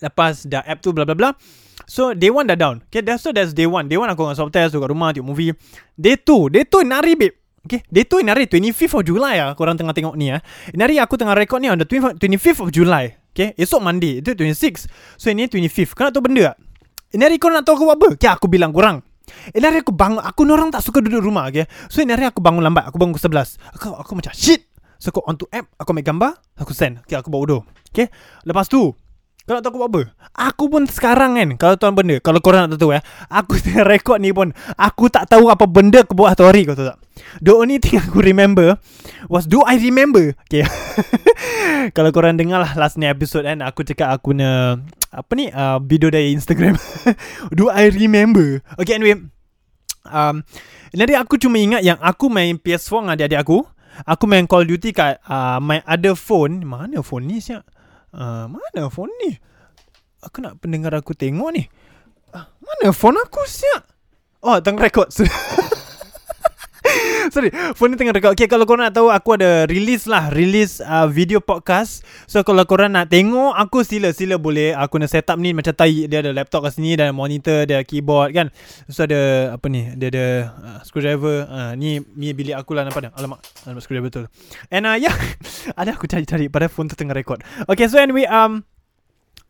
Lepas 0.00 0.44
dah 0.44 0.64
app 0.64 0.84
tu 0.84 0.92
bla 0.92 1.08
bla 1.08 1.16
bla. 1.16 1.32
So 1.88 2.14
day 2.14 2.30
one 2.30 2.46
dah 2.46 2.54
down 2.54 2.86
Okay 2.86 3.02
that's, 3.02 3.26
so 3.26 3.34
that's 3.34 3.50
day 3.50 3.66
one 3.66 3.90
Day 3.90 3.98
one 3.98 4.06
aku 4.06 4.22
dengan 4.22 4.38
swab 4.38 4.54
test 4.54 4.70
Kat 4.70 4.86
rumah 4.86 5.10
tengok 5.10 5.34
movie 5.34 5.50
Day 5.98 6.14
two 6.14 6.46
Day 6.46 6.62
two 6.62 6.86
nari 6.86 7.18
babe 7.18 7.41
Okay 7.62 7.80
Day 7.86 8.02
two 8.02 8.22
nari 8.26 8.50
25th 8.50 8.98
of 8.98 9.02
July 9.06 9.38
lah 9.38 9.54
Korang 9.54 9.78
tengah 9.78 9.94
tengok 9.94 10.18
ni 10.18 10.34
ah. 10.34 10.42
Nari 10.74 10.98
aku 10.98 11.14
tengah 11.14 11.38
record 11.38 11.62
ni 11.62 11.70
On 11.70 11.78
the 11.78 11.86
25th 11.86 12.66
of 12.66 12.68
July. 12.74 13.14
Okay 13.30 13.54
Esok 13.54 13.80
Monday 13.80 14.18
Itu 14.18 14.34
26 14.34 14.90
So 15.14 15.30
ini 15.30 15.46
25th 15.46 15.94
Kau 15.94 16.02
nak 16.06 16.12
tahu 16.12 16.26
benda 16.26 16.52
tak? 16.52 16.56
Nari 17.12 17.36
kau 17.36 17.52
nak 17.52 17.62
tahu 17.68 17.76
aku 17.76 17.84
buat 17.92 17.98
apa? 18.00 18.08
Okay 18.16 18.30
aku 18.32 18.48
bilang 18.48 18.72
korang. 18.72 19.04
Ini 19.52 19.62
hari 19.62 19.78
aku 19.84 19.92
bangun 19.92 20.24
Aku 20.24 20.48
orang 20.48 20.72
tak 20.72 20.80
suka 20.80 21.04
duduk 21.04 21.22
rumah 21.22 21.48
okay? 21.48 21.68
So 21.92 22.00
ini 22.00 22.16
hari 22.16 22.28
aku 22.28 22.40
bangun 22.40 22.64
lambat 22.64 22.88
Aku 22.88 22.96
bangun 22.96 23.14
ke 23.16 23.20
11 23.20 23.60
Aku, 23.78 23.92
aku 23.94 24.12
macam 24.16 24.32
shit! 24.32 24.68
So 24.96 25.12
aku 25.12 25.20
on 25.28 25.36
to 25.36 25.44
app 25.52 25.68
Aku 25.76 25.92
ambil 25.92 26.06
gambar 26.08 26.30
Aku 26.56 26.72
send. 26.72 27.04
Okay 27.04 27.20
aku 27.20 27.28
buat 27.28 27.42
bodoh. 27.44 27.62
Okay 27.92 28.08
Lepas 28.48 28.66
tu 28.68 28.96
kau 29.42 29.58
nak 29.58 29.66
tahu 29.66 29.74
aku 29.74 29.78
buat 29.82 29.90
apa? 29.90 30.02
Aku 30.54 30.64
pun 30.70 30.86
sekarang 30.86 31.34
kan 31.34 31.48
Kalau 31.58 31.74
tuan 31.74 31.98
benda 31.98 32.22
Kalau 32.22 32.38
korang 32.38 32.70
nak 32.70 32.78
tahu 32.78 32.94
eh 32.94 33.02
Aku 33.26 33.58
tengah 33.64 33.82
rekod 33.82 34.22
ni 34.22 34.30
pun 34.30 34.54
Aku 34.78 35.10
tak 35.10 35.26
tahu 35.26 35.50
apa 35.50 35.66
benda 35.66 36.06
aku 36.06 36.14
buat 36.14 36.38
satu 36.38 36.46
hari 36.46 36.62
Kau 36.62 36.78
tahu 36.78 36.94
tak? 36.94 37.01
The 37.40 37.52
only 37.52 37.78
thing 37.82 38.00
aku 38.00 38.20
remember 38.20 38.76
Was 39.30 39.48
do 39.48 39.62
I 39.64 39.78
remember? 39.78 40.34
Okay 40.48 40.66
Kalau 41.96 42.10
korang 42.14 42.36
dengar 42.38 42.62
lah 42.62 42.72
Last 42.76 43.00
ni 43.00 43.08
episode 43.08 43.48
kan 43.48 43.60
Aku 43.64 43.82
cakap 43.86 44.12
aku 44.12 44.36
na 44.36 44.80
Apa 45.10 45.32
ni 45.38 45.48
uh, 45.50 45.80
Video 45.82 46.12
dari 46.12 46.34
Instagram 46.34 46.76
Do 47.58 47.72
I 47.72 47.88
remember? 47.92 48.60
Okay 48.76 48.98
anyway 48.98 49.18
um, 50.06 50.44
Nanti 50.92 51.14
aku 51.16 51.40
cuma 51.40 51.56
ingat 51.56 51.82
yang 51.86 51.96
Aku 52.02 52.28
main 52.28 52.58
PS4 52.60 52.92
dengan 53.02 53.12
adik-adik 53.16 53.40
aku 53.42 53.58
Aku 54.08 54.24
main 54.24 54.48
Call 54.48 54.64
of 54.64 54.70
Duty 54.72 54.90
kat 54.92 55.20
uh, 55.28 55.60
My 55.60 55.80
other 55.84 56.16
phone 56.16 56.64
Mana 56.64 57.00
phone 57.00 57.28
ni 57.28 57.40
siap? 57.40 57.64
Uh, 58.12 58.44
mana 58.44 58.92
phone 58.92 59.08
ni? 59.24 59.40
Aku 60.22 60.38
nak 60.44 60.60
pendengar 60.62 60.94
aku 60.94 61.16
tengok 61.16 61.50
ni. 61.50 61.66
Uh, 62.30 62.46
mana 62.62 62.94
phone 62.94 63.18
aku 63.18 63.42
siap? 63.48 63.88
Oh, 64.44 64.60
tengah 64.62 64.86
rekod. 64.86 65.08
Sorry, 67.34 67.50
phone 67.78 67.94
ni 67.94 67.96
tengah 67.98 68.14
rekod. 68.14 68.34
Okay, 68.34 68.50
kalau 68.50 68.66
korang 68.66 68.88
nak 68.90 68.94
tahu, 68.96 69.08
aku 69.08 69.38
ada 69.38 69.64
release 69.70 70.10
lah. 70.10 70.30
Release 70.34 70.82
uh, 70.82 71.06
video 71.06 71.38
podcast. 71.38 72.02
So, 72.26 72.42
kalau 72.42 72.66
korang 72.66 72.94
nak 72.94 73.10
tengok, 73.12 73.54
aku 73.54 73.86
sila-sila 73.86 74.36
boleh. 74.38 74.74
Aku 74.74 74.98
nak 74.98 75.10
set 75.10 75.28
up 75.30 75.38
ni 75.38 75.54
macam 75.54 75.72
tai. 75.72 76.10
Dia 76.10 76.24
ada 76.24 76.34
laptop 76.34 76.66
kat 76.66 76.78
sini, 76.78 76.98
dan 76.98 77.14
monitor, 77.14 77.64
dia 77.64 77.82
ada 77.82 77.86
keyboard 77.86 78.34
kan. 78.34 78.46
So, 78.90 79.06
ada 79.06 79.54
apa 79.54 79.66
ni? 79.70 79.94
Dia 79.94 80.08
ada 80.10 80.26
uh, 80.58 80.80
screwdriver. 80.82 81.46
Uh, 81.46 81.72
ni, 81.78 82.02
ni 82.18 82.34
bilik 82.34 82.58
aku 82.58 82.74
lah 82.74 82.82
nampak 82.82 83.10
tak? 83.10 83.12
Alamak, 83.14 83.40
alamak 83.64 83.82
screwdriver 83.86 84.10
betul. 84.10 84.24
And 84.68 84.84
uh, 84.84 84.98
yeah, 85.04 85.14
ada 85.78 85.94
aku 85.94 86.10
cari-cari 86.10 86.50
pada 86.50 86.66
phone 86.66 86.90
tu 86.90 86.98
tengah 86.98 87.14
rekod. 87.14 87.40
Okay, 87.70 87.86
so 87.86 87.98
anyway, 87.98 88.26
um, 88.26 88.66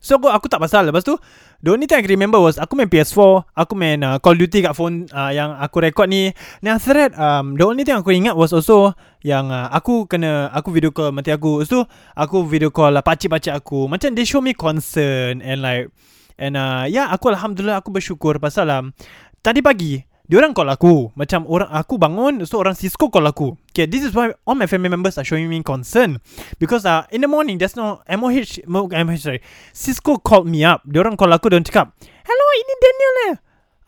So 0.03 0.19
aku, 0.19 0.27
aku 0.29 0.47
tak 0.51 0.59
pasal 0.59 0.91
Lepas 0.91 1.07
tu 1.07 1.15
The 1.63 1.71
only 1.71 1.87
thing 1.87 2.03
I 2.03 2.05
can 2.05 2.11
remember 2.11 2.43
was 2.43 2.59
Aku 2.59 2.75
main 2.75 2.91
PS4 2.91 3.55
Aku 3.55 3.73
main 3.79 4.03
uh, 4.03 4.19
Call 4.19 4.35
of 4.35 4.43
Duty 4.43 4.67
kat 4.67 4.75
phone 4.75 5.07
uh, 5.15 5.31
Yang 5.31 5.55
aku 5.63 5.77
record 5.79 6.11
ni. 6.11 6.35
Then 6.59 6.77
after 6.77 6.99
that 6.99 7.15
um, 7.15 7.55
The 7.55 7.63
only 7.63 7.87
thing 7.87 7.95
aku 7.95 8.11
ingat 8.11 8.35
was 8.35 8.51
also 8.51 8.99
Yang 9.23 9.55
uh, 9.55 9.71
aku 9.71 10.11
kena 10.11 10.51
Aku 10.51 10.75
video 10.75 10.91
call 10.91 11.15
mati 11.15 11.31
aku. 11.31 11.63
Lepas 11.63 11.71
tu 11.71 11.81
Aku 12.19 12.43
video 12.43 12.75
call 12.75 12.99
lah 12.99 13.07
Pakcik-pakcik 13.07 13.55
aku. 13.55 13.87
Macam 13.87 14.11
they 14.13 14.27
show 14.27 14.43
me 14.43 14.59
concern 14.59 15.39
And 15.39 15.63
like 15.63 15.89
And 16.35 16.59
uh, 16.59 16.85
yeah, 16.91 17.07
aku 17.15 17.31
Alhamdulillah 17.31 17.79
Aku 17.79 17.95
bersyukur. 17.95 18.43
Pasal 18.43 18.67
um, 18.75 18.91
Tadi 19.39 19.63
pagi 19.63 20.12
Diorang 20.33 20.57
call 20.57 20.73
aku. 20.73 21.13
Macam 21.13 21.45
orang 21.45 21.69
aku 21.69 22.01
bangun 22.01 22.41
So 22.49 22.57
orang 22.57 22.73
Cisco 22.73 23.13
call 23.13 23.29
aku. 23.29 23.53
Okay 23.69 23.85
this 23.85 24.01
is 24.01 24.17
why 24.17 24.33
All 24.49 24.57
my 24.57 24.65
family 24.65 24.89
members 24.89 25.21
are 25.21 25.29
showing 25.29 25.45
me 25.45 25.61
concern. 25.61 26.25
Because 26.57 26.89
uh, 26.89 27.05
in 27.13 27.21
the 27.21 27.29
morning 27.29 27.61
There's 27.61 27.77
no 27.77 28.01
MOH 28.09 28.65
mo, 28.65 28.89
MOH 28.89 29.21
sorry. 29.21 29.45
Cisco 29.77 30.17
called 30.17 30.49
me 30.49 30.65
up. 30.65 30.81
Diorang 30.89 31.21
call 31.21 31.37
aku 31.37 31.53
Dan 31.53 31.69
cakap 31.69 31.93
Hello 32.01 32.47
ini 32.57 32.73
Daniel 32.81 33.15
eh. 33.29 33.35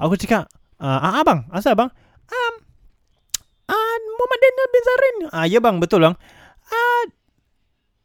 Aku 0.05 0.21
cakap 0.21 0.53
uh, 0.85 1.01
Ah 1.01 1.25
abang. 1.25 1.49
Asal 1.49 1.73
abang? 1.73 1.89
Um, 2.29 2.55
uh, 3.73 3.97
Muhammad 4.21 4.39
Daniel 4.45 4.69
bin 4.69 4.83
Zarin. 4.85 5.17
Ah 5.33 5.45
ya 5.49 5.65
bang. 5.65 5.81
Betul 5.81 6.05
bang. 6.05 6.15
Uh, 6.69 7.05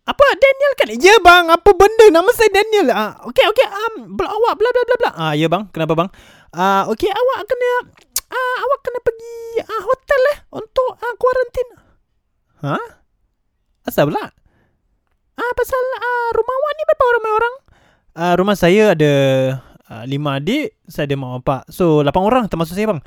apa 0.07 0.25
Daniel 0.39 0.73
kan? 0.79 0.87
Ya 0.95 1.15
bang. 1.19 1.45
Apa 1.51 1.75
benda? 1.75 2.07
Nama 2.07 2.29
saya 2.31 2.49
Daniel. 2.55 2.87
Ah, 2.95 3.19
Okay 3.27 3.43
okay. 3.51 3.67
Um, 3.67 4.15
bla, 4.15 4.31
Awak 4.31 4.53
bla 4.55 4.69
bla 4.71 4.83
bla 4.87 4.95
bla. 4.95 5.11
Ah, 5.11 5.33
Ya 5.35 5.51
bang. 5.51 5.67
Kenapa 5.75 5.91
bang 5.99 6.09
ah, 6.55 6.83
Okay 6.89 7.09
awak 7.09 7.39
kena 7.45 7.69
ah, 8.29 8.55
awak 8.65 8.79
kena 8.85 8.99
pergi 9.01 9.37
ah, 9.65 9.81
hotel 9.83 10.21
eh 10.33 10.37
untuk 10.55 10.89
ah, 10.97 11.13
kuarantin. 11.17 11.67
Ha? 12.65 12.77
Asal 13.87 14.11
pula? 14.11 14.25
Ah, 15.39 15.51
pasal 15.55 15.83
ah, 15.97 16.29
rumah 16.35 16.55
awak 16.55 16.71
ni 16.75 16.83
berapa 16.83 17.05
ramai 17.15 17.31
orang? 17.31 17.55
Ah, 18.19 18.33
rumah 18.35 18.55
saya 18.59 18.93
ada 18.93 19.11
ah, 19.87 20.03
lima 20.03 20.37
adik, 20.37 20.75
saya 20.91 21.07
ada 21.07 21.15
mak 21.15 21.31
bapak. 21.41 21.61
So, 21.71 22.03
lapan 22.03 22.23
orang 22.27 22.43
termasuk 22.51 22.75
saya 22.75 22.91
bang. 22.91 23.01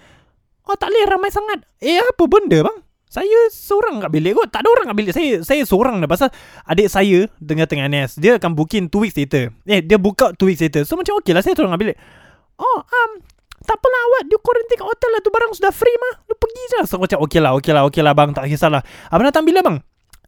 Oh, 0.64 0.78
tak 0.78 0.94
boleh 0.94 1.04
ramai 1.10 1.30
sangat. 1.34 1.66
Eh, 1.82 2.00
apa 2.00 2.22
benda 2.24 2.64
bang? 2.64 2.78
Saya 3.12 3.52
seorang 3.52 4.00
kat 4.00 4.08
bilik 4.08 4.32
kot. 4.32 4.48
Tak 4.48 4.64
ada 4.64 4.68
orang 4.72 4.86
kat 4.88 4.96
bilik. 4.96 5.12
Saya 5.12 5.44
saya 5.44 5.60
seorang 5.68 6.00
dah. 6.00 6.08
Pasal 6.08 6.32
adik 6.64 6.88
saya 6.88 7.28
tengah-tengah 7.44 7.84
NS. 7.92 8.16
Dia 8.16 8.40
akan 8.40 8.56
booking 8.56 8.88
2 8.88 9.04
weeks 9.04 9.16
later. 9.20 9.52
Eh, 9.68 9.84
dia 9.84 10.00
out 10.00 10.32
2 10.40 10.48
weeks 10.48 10.64
later. 10.64 10.88
So, 10.88 10.96
macam 10.96 11.20
okey 11.20 11.36
lah. 11.36 11.44
Saya 11.44 11.52
seorang 11.52 11.76
kat 11.76 11.80
bilik. 11.84 11.98
Oh, 12.56 12.78
um, 12.80 13.10
tak 13.62 13.76
apalah 13.78 14.00
awak 14.10 14.22
Dia 14.28 14.38
quarantine 14.42 14.78
kat 14.78 14.86
hotel 14.86 15.10
lah 15.14 15.20
Tu 15.22 15.30
barang 15.30 15.52
sudah 15.54 15.72
free 15.72 15.96
mah. 15.98 16.14
Lu 16.26 16.34
pergi 16.38 16.62
je 16.70 16.80
So 16.86 16.98
macam 16.98 17.18
okey 17.26 17.40
lah 17.40 17.52
Okey 17.58 17.72
lah 17.72 17.82
okey 17.88 18.02
lah 18.02 18.12
bang 18.12 18.30
Tak 18.34 18.46
kisahlah. 18.50 18.82
Abang 19.08 19.26
datang 19.26 19.46
bila 19.46 19.62
bang? 19.62 19.76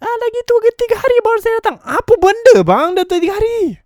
Ah 0.02 0.16
lagi 0.20 0.40
tu 0.44 0.54
ke 0.60 0.70
tiga 0.76 1.00
hari 1.00 1.16
baru 1.22 1.38
saya 1.40 1.54
datang. 1.62 1.76
Apa 1.80 2.12
benda 2.18 2.54
bang? 2.60 2.98
Dah 2.98 3.04
tiga 3.08 3.38
hari? 3.38 3.78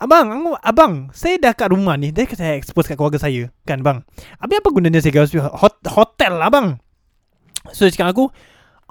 Abang 0.00 0.56
Abang 0.64 1.12
Saya 1.12 1.36
dah 1.36 1.52
kat 1.52 1.74
rumah 1.74 1.98
ni. 1.98 2.14
Dia 2.14 2.24
saya 2.32 2.56
expose 2.56 2.88
kat 2.88 2.96
keluarga 2.96 3.20
saya. 3.20 3.50
Kan 3.68 3.84
bang? 3.84 4.00
Habis 4.40 4.56
apa 4.62 4.68
gunanya 4.72 5.00
saya 5.02 5.26
hotel 5.92 6.32
lah 6.38 6.48
bang. 6.48 6.66
So 7.70 7.86
dia 7.86 7.94
cakap 7.94 8.16
aku 8.16 8.24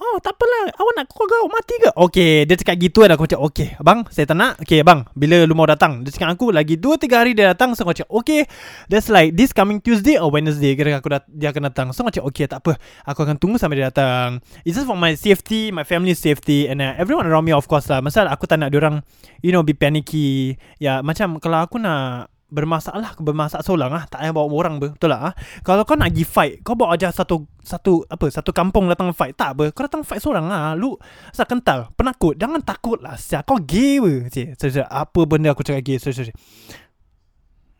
Oh 0.01 0.17
tak 0.17 0.33
apalah. 0.33 0.73
Awak 0.81 0.93
nak 0.97 1.05
keluarga 1.13 1.35
awak 1.45 1.51
mati 1.61 1.75
ke? 1.77 1.89
Okay 1.93 2.31
Dia 2.49 2.57
cakap 2.57 2.75
gitu 2.81 3.05
kan 3.05 3.13
Aku 3.13 3.29
macam 3.29 3.39
okay 3.45 3.77
Abang 3.77 4.01
saya 4.09 4.25
tak 4.25 4.33
nak. 4.33 4.57
Okay 4.57 4.81
bang 4.81 5.05
Bila 5.13 5.45
lu 5.45 5.53
mau 5.53 5.69
datang? 5.69 6.01
Dia 6.01 6.09
cakap 6.09 6.33
aku 6.33 6.49
Lagi 6.49 6.73
2-3 6.81 7.05
hari 7.13 7.31
dia 7.37 7.53
datang. 7.53 7.77
So 7.77 7.85
aku 7.85 7.93
macam 7.93 8.09
okay 8.09 8.49
That's 8.89 9.13
like 9.13 9.37
This 9.37 9.53
coming 9.53 9.77
Tuesday 9.77 10.17
Or 10.17 10.33
Wednesday 10.33 10.73
Kira 10.73 10.97
aku 10.97 11.13
dat- 11.13 11.29
dia 11.29 11.53
akan 11.53 11.69
datang. 11.69 11.87
So 11.93 12.01
macam 12.01 12.25
okay 12.25 12.49
tak 12.49 12.65
apa. 12.65 12.81
Aku 13.05 13.21
akan 13.21 13.37
tunggu 13.37 13.61
sampai 13.61 13.77
dia 13.77 13.93
datang. 13.93 14.41
It's 14.65 14.73
just 14.73 14.89
for 14.89 14.97
my 14.97 15.13
safety 15.13 15.69
My 15.69 15.85
family 15.85 16.17
safety 16.17 16.65
And 16.65 16.81
uh, 16.81 16.97
everyone 16.97 17.29
around 17.29 17.45
me 17.45 17.53
of 17.53 17.69
course 17.69 17.85
lah. 17.85 18.01
Masalah 18.01 18.33
aku 18.33 18.49
tak 18.49 18.57
nak 18.57 18.73
orang 18.73 19.05
You 19.45 19.53
know 19.53 19.61
be 19.61 19.77
panicky. 19.77 20.57
Ya 20.81 21.05
macam 21.05 21.37
Kalau 21.37 21.61
aku 21.61 21.77
nak 21.77 22.33
bermasalah 22.51 23.15
bermasalah 23.17 23.63
seorang 23.63 23.91
ah. 23.95 24.03
Tak 24.05 24.19
payah 24.21 24.35
bawa 24.35 24.47
orang 24.51 24.75
ber 24.77 24.91
betul 24.93 25.09
lah 25.09 25.31
ah? 25.31 25.33
Kalau 25.63 25.87
kau 25.87 25.95
nak 25.95 26.11
pergi 26.11 26.25
fight 26.27 26.53
kau 26.61 26.75
bawa 26.75 26.99
aja 26.99 27.09
satu 27.09 27.47
satu 27.63 28.03
apa 28.05 28.27
satu 28.27 28.51
kampung 28.51 28.91
datang 28.91 29.15
fight. 29.15 29.39
Tak 29.39 29.55
ber 29.55 29.71
kau 29.71 29.87
datang 29.87 30.03
fight 30.03 30.19
seorang 30.19 30.51
ah. 30.51 30.75
Lu 30.75 30.99
asal 31.31 31.47
kental 31.47 31.89
penakut. 31.95 32.35
Jangan 32.35 32.59
takut 32.61 32.99
lah 32.99 33.15
sia. 33.15 33.41
Kau 33.41 33.57
gay 33.57 33.97
cik 34.27 34.59
apa 34.85 35.19
benda 35.23 35.55
aku 35.55 35.63
cakap 35.63 35.81
gay? 35.81 35.97
Sorry, 35.97 36.35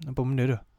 apa 0.08 0.20
benda 0.24 0.44
tu 0.48 0.71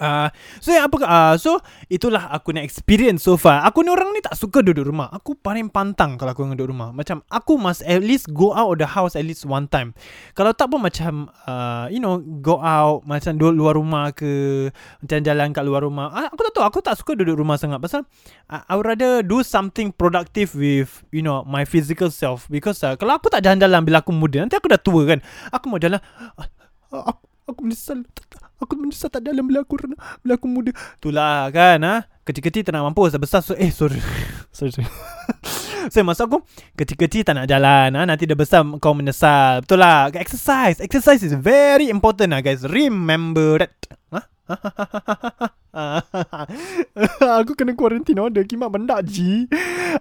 Uh, 0.00 0.32
so 0.64 0.72
apa 0.72 0.96
uh, 1.04 1.34
so 1.36 1.60
itulah 1.92 2.32
aku 2.32 2.56
ni 2.56 2.64
experience 2.64 3.20
so 3.20 3.36
far. 3.36 3.60
Aku 3.68 3.84
ni 3.84 3.92
orang 3.92 4.16
ni 4.16 4.24
tak 4.24 4.32
suka 4.32 4.64
duduk 4.64 4.88
rumah. 4.88 5.12
Aku 5.12 5.36
paling 5.36 5.68
pantang 5.68 6.16
kalau 6.16 6.32
aku 6.32 6.48
duduk 6.56 6.72
rumah. 6.72 6.90
Macam 6.96 7.20
aku 7.28 7.60
must 7.60 7.84
at 7.84 8.00
least 8.00 8.32
go 8.32 8.56
out 8.56 8.72
of 8.72 8.78
the 8.80 8.88
house 8.88 9.12
at 9.12 9.28
least 9.28 9.44
one 9.44 9.68
time. 9.68 9.92
Kalau 10.32 10.56
tak 10.56 10.72
pun 10.72 10.80
macam 10.80 11.28
uh, 11.44 11.84
you 11.92 12.00
know 12.00 12.16
go 12.40 12.56
out 12.64 13.04
macam 13.04 13.36
duduk 13.36 13.54
luar 13.60 13.76
rumah 13.76 14.08
ke 14.16 14.72
macam 15.04 15.20
jalan 15.20 15.52
kat 15.52 15.62
luar 15.68 15.84
rumah. 15.84 16.08
Uh, 16.16 16.32
aku 16.32 16.48
tak 16.48 16.52
tahu 16.56 16.64
aku 16.64 16.78
tak 16.80 16.96
suka 16.96 17.12
duduk 17.12 17.36
rumah 17.36 17.60
sangat 17.60 17.76
pasal 17.78 18.08
uh, 18.48 18.64
I 18.64 18.80
would 18.80 18.88
rather 18.88 19.20
do 19.20 19.44
something 19.44 19.92
productive 19.92 20.56
with 20.56 21.04
you 21.12 21.20
know 21.20 21.44
my 21.44 21.68
physical 21.68 22.08
self 22.08 22.48
because 22.48 22.80
uh, 22.80 22.96
kalau 22.96 23.20
aku 23.20 23.28
tak 23.28 23.44
jalan-jalan 23.44 23.84
bila 23.84 24.00
aku 24.00 24.16
muda 24.16 24.48
nanti 24.48 24.56
aku 24.56 24.72
dah 24.72 24.80
tua 24.80 25.04
kan. 25.04 25.20
Aku 25.52 25.68
mau 25.68 25.76
jalan 25.76 26.00
uh, 26.40 27.04
aku, 27.04 27.29
aku 27.52 27.66
menyesal. 27.66 28.06
Aku 28.60 28.76
menyesal 28.76 29.08
tak 29.08 29.24
dalam 29.24 29.48
bila 29.48 29.64
aku 29.64 30.46
muda. 30.46 30.70
Itulah 31.00 31.48
kan 31.48 31.80
ha. 31.80 31.96
Kecil-kecil 32.28 32.62
tak 32.62 32.76
nak 32.76 32.86
mampu 32.86 33.08
Sebab 33.08 33.24
besar 33.24 33.40
so, 33.40 33.56
Eh 33.56 33.72
sorry. 33.72 33.98
Sorry 34.56 34.70
sorry. 34.70 34.88
So 35.88 36.04
maksud 36.04 36.28
aku 36.28 36.44
Kecil-kecil 36.76 37.24
tak 37.24 37.40
nak 37.40 37.48
jalan 37.48 37.96
ha? 37.96 38.04
Nanti 38.04 38.28
dah 38.28 38.36
besar 38.36 38.60
kau 38.78 38.92
menyesal. 38.92 39.64
Betul 39.64 39.80
lah. 39.80 40.12
Exercise. 40.12 40.76
Exercise 40.84 41.24
is 41.24 41.32
very 41.32 41.88
important 41.88 42.36
lah 42.36 42.44
guys. 42.44 42.60
Remember 42.68 43.64
that 43.64 43.72
ha? 44.12 44.28
aku 47.40 47.54
kena 47.54 47.78
quarantine 47.78 48.18
order 48.18 48.42
Kimak 48.42 48.74
benda 48.74 48.98
ji 49.06 49.46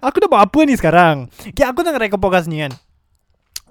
Aku 0.01 0.17
dah 0.17 0.25
buat 0.25 0.49
apa 0.49 0.59
ni 0.65 0.73
sekarang? 0.73 1.29
Okay 1.53 1.61
aku 1.61 1.85
tengah 1.85 2.01
rekod 2.01 2.17
podcast 2.17 2.49
ni 2.49 2.65
kan. 2.65 2.73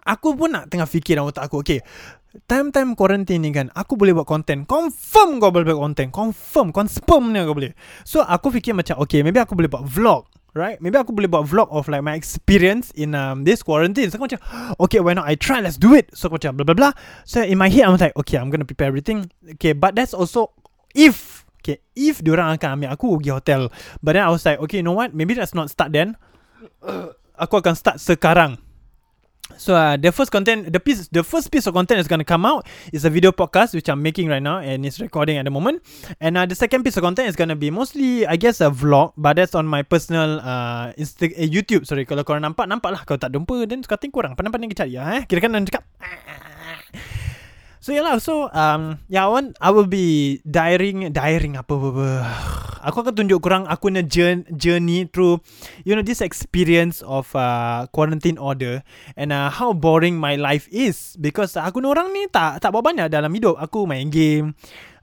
Aku 0.09 0.33
pun 0.33 0.49
nak 0.49 0.73
tengah 0.73 0.89
fikir 0.89 1.21
dalam 1.21 1.29
otak 1.29 1.51
aku 1.51 1.61
Okay 1.61 1.85
Time-time 2.29 2.93
quarantine 2.93 3.41
ni 3.41 3.49
kan 3.57 3.73
Aku 3.73 3.97
boleh 3.97 4.13
buat 4.13 4.29
content. 4.29 4.69
Confirm 4.69 5.41
kau 5.41 5.49
boleh 5.49 5.73
buat 5.73 5.81
content. 5.81 6.13
Confirm 6.13 6.77
Confirm 6.77 7.33
ni 7.33 7.41
kau 7.41 7.57
boleh. 7.57 7.73
So 8.05 8.21
aku 8.21 8.53
fikir 8.53 8.77
macam 8.77 9.01
Okay 9.01 9.25
maybe 9.25 9.41
aku 9.41 9.57
boleh 9.57 9.73
buat 9.73 9.89
vlog 9.89 10.29
Right? 10.57 10.81
Maybe 10.81 10.97
aku 10.97 11.13
boleh 11.17 11.29
buat 11.29 11.49
vlog 11.49 11.73
Of 11.73 11.89
like 11.89 12.05
my 12.05 12.13
experience 12.13 12.93
In 12.93 13.17
um, 13.17 13.49
this 13.49 13.65
quarantine. 13.65 14.13
So 14.13 14.21
aku 14.21 14.29
macam 14.29 14.41
Okay 14.77 15.01
why 15.01 15.17
not? 15.17 15.25
I 15.25 15.41
try 15.41 15.65
let's 15.65 15.81
do 15.81 15.97
it. 15.97 16.13
So 16.13 16.29
aku 16.29 16.37
macam 16.37 16.61
blah 16.61 16.67
blah 16.69 16.77
blah. 16.77 16.93
So 17.25 17.41
in 17.41 17.57
my 17.57 17.73
head 17.73 17.89
I'm 17.89 17.97
like 17.97 18.13
Okay 18.13 18.37
I'm 18.37 18.53
gonna 18.53 18.69
prepare 18.69 18.93
everything. 18.93 19.33
Okay 19.57 19.73
but 19.73 19.97
that's 19.97 20.13
also 20.13 20.53
If 20.93 21.49
Okay 21.65 21.81
If 21.97 22.21
diorang 22.21 22.61
akan 22.61 22.77
ambil 22.77 22.93
aku 22.93 23.17
pergi 23.17 23.33
hotel. 23.33 23.61
But 24.05 24.21
then 24.21 24.29
I 24.29 24.31
was 24.33 24.45
like 24.45 24.61
Okay 24.61 24.85
you 24.85 24.87
know 24.87 24.97
what? 24.97 25.17
Maybe 25.17 25.33
let's 25.33 25.57
not 25.57 25.73
start 25.73 25.97
then. 25.97 26.21
Aku 27.39 27.63
akan 27.63 27.73
start 27.79 28.03
sekarang 28.03 28.59
So 29.57 29.75
uh, 29.75 29.97
the 29.97 30.13
first 30.13 30.31
content, 30.31 30.73
the 30.73 30.81
piece, 30.81 31.09
the 31.09 31.25
first 31.25 31.51
piece 31.51 31.67
of 31.67 31.75
content 31.75 32.01
is 32.01 32.07
gonna 32.07 32.25
come 32.25 32.45
out 32.45 32.67
is 32.93 33.05
a 33.05 33.11
video 33.11 33.33
podcast 33.33 33.73
which 33.73 33.89
I'm 33.89 34.03
making 34.03 34.29
right 34.29 34.43
now 34.43 34.59
and 34.61 34.85
it's 34.85 35.01
recording 35.01 35.39
at 35.39 35.45
the 35.45 35.51
moment. 35.51 35.83
And 36.21 36.37
uh, 36.37 36.47
the 36.47 36.55
second 36.55 36.85
piece 36.85 36.97
of 36.97 37.03
content 37.03 37.29
is 37.29 37.37
gonna 37.37 37.57
be 37.57 37.71
mostly, 37.71 38.27
I 38.27 38.37
guess, 38.37 38.61
a 38.61 38.71
vlog, 38.71 39.15
but 39.17 39.37
that's 39.37 39.55
on 39.55 39.67
my 39.67 39.83
personal 39.83 40.41
uh, 40.41 40.93
Insta- 41.01 41.33
uh, 41.33 41.49
YouTube. 41.49 41.87
Sorry, 41.89 42.05
kalau 42.05 42.23
korang 42.23 42.45
nampak, 42.45 42.69
nampak 42.69 42.93
lah. 42.93 43.03
Kalau 43.09 43.19
tak 43.19 43.33
jumpa, 43.33 43.65
then 43.65 43.81
sekarang 43.81 44.13
korang 44.13 44.33
pandang-pandang 44.37 44.77
cari 44.77 45.01
ya. 45.01 45.19
Eh? 45.19 45.23
Kira 45.25 45.41
kan 45.41 45.57
cakap. 45.65 45.85
So 47.89 47.97
yeah 47.97 48.05
lah 48.05 48.21
So 48.21 48.53
um, 48.53 49.01
Yeah 49.09 49.25
I 49.25 49.33
want 49.33 49.57
I 49.65 49.73
will 49.73 49.89
be 49.89 50.45
Diaring 50.45 51.09
Diaring 51.09 51.57
apa 51.57 51.73
apa. 51.73 52.09
Aku 52.85 53.01
akan 53.01 53.17
tunjuk 53.17 53.41
kurang 53.41 53.65
Aku 53.65 53.89
punya 53.89 54.05
journey 54.05 55.09
Through 55.09 55.41
You 55.89 55.97
know 55.97 56.05
this 56.05 56.21
experience 56.21 57.01
Of 57.01 57.33
uh, 57.33 57.89
Quarantine 57.89 58.37
order 58.37 58.85
And 59.17 59.33
uh, 59.33 59.49
how 59.49 59.73
boring 59.73 60.21
My 60.21 60.37
life 60.37 60.69
is. 60.69 61.17
Because 61.17 61.57
aku 61.57 61.81
orang 61.81 62.13
ni 62.13 62.29
Tak 62.29 62.61
tak 62.61 62.77
buat 62.77 62.85
banyak 62.85 63.09
dalam 63.09 63.33
hidup. 63.33 63.57
Aku 63.57 63.89
main 63.89 64.13
game 64.13 64.53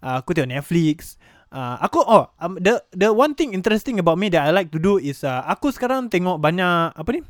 uh, 0.05 0.21
Aku 0.21 0.37
tengok 0.37 0.53
Netflix 0.53 1.17
Uh, 1.55 1.79
aku 1.79 2.03
oh 2.03 2.27
um, 2.43 2.59
the 2.59 2.83
the 2.91 3.07
one 3.07 3.31
thing 3.31 3.55
interesting 3.55 3.95
about 3.95 4.19
me 4.19 4.27
that 4.27 4.43
I 4.43 4.51
like 4.51 4.75
to 4.75 4.81
do 4.81 4.99
is 4.99 5.23
uh, 5.23 5.39
aku 5.47 5.71
sekarang 5.71 6.11
tengok 6.11 6.35
banyak 6.43 6.91
apa 6.91 7.09
ni 7.15 7.23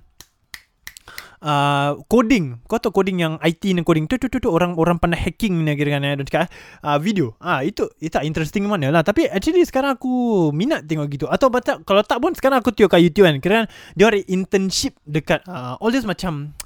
uh, 1.45 2.01
coding. 2.09 2.57
Kau 2.65 2.81
tahu 2.81 2.91
coding 3.01 3.21
yang 3.21 3.33
IT 3.39 3.61
ni 3.77 3.85
coding. 3.85 4.09
Tu 4.09 4.17
tu 4.17 4.27
tu, 4.27 4.41
tu 4.41 4.49
orang 4.49 4.73
orang 4.75 4.97
pandai 4.97 5.21
hacking 5.21 5.61
ni 5.61 5.77
kira 5.77 5.95
kan 5.95 6.03
dan 6.03 6.25
cakap 6.25 6.49
uh, 6.81 6.97
video. 6.97 7.37
Ah 7.37 7.61
uh, 7.61 7.61
itu 7.61 7.85
itu 8.01 8.17
interesting 8.25 8.65
mana 8.65 8.89
lah. 8.89 9.05
Tapi 9.05 9.29
actually 9.29 9.61
sekarang 9.63 9.95
aku 9.95 10.49
minat 10.51 10.89
tengok 10.89 11.07
gitu. 11.13 11.25
Atau 11.29 11.53
batak 11.53 11.85
kalau 11.85 12.01
tak 12.01 12.17
pun 12.17 12.33
sekarang 12.33 12.65
aku 12.65 12.73
tengok 12.73 12.97
kat 12.97 13.01
YouTube 13.05 13.29
kan. 13.29 13.37
Kira 13.37 13.59
dia 13.93 14.05
ada 14.09 14.19
internship 14.25 14.97
dekat 15.05 15.45
uh, 15.45 15.77
all 15.77 15.93
this 15.93 16.03
macam 16.03 16.57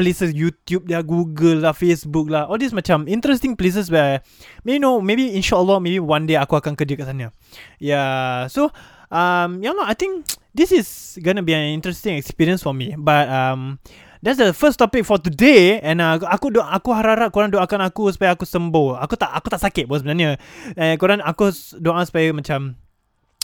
places 0.00 0.32
YouTube 0.32 0.88
dia 0.88 1.04
Google 1.04 1.60
lah 1.60 1.76
Facebook 1.76 2.32
lah. 2.32 2.48
All 2.48 2.56
this 2.56 2.72
macam 2.72 3.04
interesting 3.04 3.58
places 3.58 3.92
where 3.92 4.24
maybe 4.64 4.80
you 4.80 4.82
know 4.82 5.02
maybe 5.02 5.36
insyaallah 5.36 5.82
maybe 5.82 6.00
one 6.00 6.24
day 6.24 6.40
aku 6.40 6.56
akan 6.56 6.78
kerja 6.78 6.96
kat 6.96 7.10
sana. 7.10 7.34
Yeah 7.76 8.48
so 8.48 8.72
um, 9.10 9.60
yeah, 9.60 9.74
no, 9.74 9.84
I 9.84 9.94
think 9.94 10.24
this 10.54 10.72
is 10.72 11.18
gonna 11.22 11.42
be 11.42 11.54
an 11.54 11.74
interesting 11.74 12.16
experience 12.16 12.62
for 12.62 12.74
me. 12.74 12.94
But 12.98 13.28
um, 13.28 13.78
That's 14.20 14.36
the 14.36 14.52
first 14.52 14.76
topic 14.76 15.08
for 15.08 15.16
today 15.16 15.80
and 15.80 16.04
uh, 16.04 16.20
aku 16.28 16.52
do, 16.52 16.60
aku 16.60 16.92
harap 16.92 17.32
korang 17.32 17.48
doakan 17.48 17.88
aku 17.88 18.12
supaya 18.12 18.36
aku 18.36 18.44
sembuh. 18.44 19.00
Aku 19.00 19.16
tak 19.16 19.32
aku 19.32 19.48
tak 19.48 19.64
sakit 19.64 19.88
pun 19.88 19.96
sebenarnya. 19.96 20.36
Eh 20.76 21.00
korang 21.00 21.24
aku 21.24 21.48
doa 21.80 22.04
supaya 22.04 22.28
macam 22.36 22.76